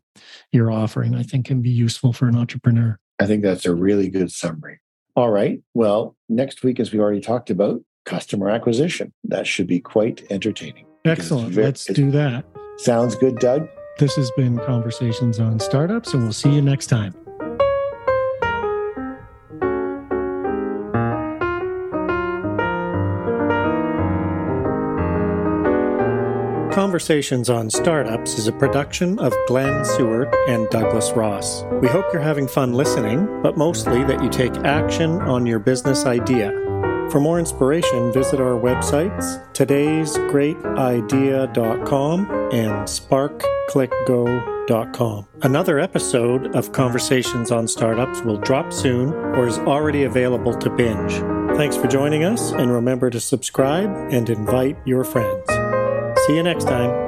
your 0.52 0.72
offering 0.72 1.14
i 1.14 1.24
think 1.24 1.46
can 1.46 1.62
be 1.62 1.70
useful 1.70 2.14
for 2.14 2.28
an 2.28 2.38
entrepreneur. 2.38 2.98
I 3.20 3.26
think 3.26 3.44
that's 3.44 3.66
a 3.66 3.76
really 3.76 4.10
good 4.10 4.32
summary. 4.32 4.80
All 5.16 5.30
right. 5.30 5.62
Well 5.74 6.16
next 6.30 6.64
week 6.64 6.80
as 6.80 6.94
we 6.94 7.00
already 7.00 7.22
talked 7.22 7.50
about 7.50 7.82
customer 8.06 8.50
acquisition. 8.50 9.12
That 9.26 9.46
should 9.46 9.68
be 9.68 9.82
quite 9.82 10.26
entertaining. 10.30 10.86
Excellent. 11.04 11.52
very, 11.52 11.66
let's 11.66 11.86
do 11.86 12.12
that. 12.12 12.46
Sounds 12.78 13.16
good 13.16 13.40
doug 13.40 13.68
this 13.98 14.16
has 14.16 14.32
been 14.32 14.58
conversations 14.60 15.40
on 15.40 15.60
startups 15.60 16.14
and 16.14 16.24
we'll 16.24 16.34
see 16.34 16.54
you 16.54 16.62
next 16.62 16.88
time 16.88 17.14
Conversations 26.76 27.50
on 27.50 27.70
Startups 27.70 28.38
is 28.38 28.48
a 28.48 28.52
production 28.52 29.18
of 29.20 29.34
Glenn 29.48 29.86
Suart 29.86 30.36
and 30.50 30.70
Douglas 30.70 31.12
Ross. 31.14 31.64
We 31.82 31.88
hope 31.88 32.06
you're 32.12 32.22
having 32.22 32.50
fun 32.50 32.74
listening, 32.74 33.26
but 33.42 33.58
mostly 33.58 34.04
that 34.04 34.22
you 34.22 34.30
take 34.30 34.54
action 34.66 35.22
on 35.22 35.46
your 35.46 35.60
business 35.60 36.06
idea. 36.06 36.65
For 37.12 37.20
more 37.20 37.38
inspiration, 37.40 38.12
visit 38.12 38.40
our 38.40 38.60
websites 38.60 39.40
today'sgreatidea.com 39.54 42.20
and 42.52 42.88
sparkclickgo.com. 42.88 45.28
Another 45.44 45.80
episode 45.80 46.56
of 46.56 46.72
Conversations 46.72 47.52
on 47.52 47.68
Startups 47.68 48.22
will 48.22 48.38
drop 48.38 48.74
soon 48.74 49.14
or 49.14 49.48
is 49.48 49.60
already 49.60 50.04
available 50.04 50.56
to 50.56 50.70
binge. 50.70 51.14
Thanks 51.58 51.78
for 51.78 51.88
joining 51.88 52.24
us, 52.26 52.52
and 52.52 52.72
remember 52.72 53.10
to 53.10 53.20
subscribe 53.20 53.90
and 54.12 54.30
invite 54.30 54.78
your 54.86 55.04
friends. 55.04 55.50
See 56.26 56.36
you 56.36 56.44
next 56.44 56.66
time. 56.66 57.05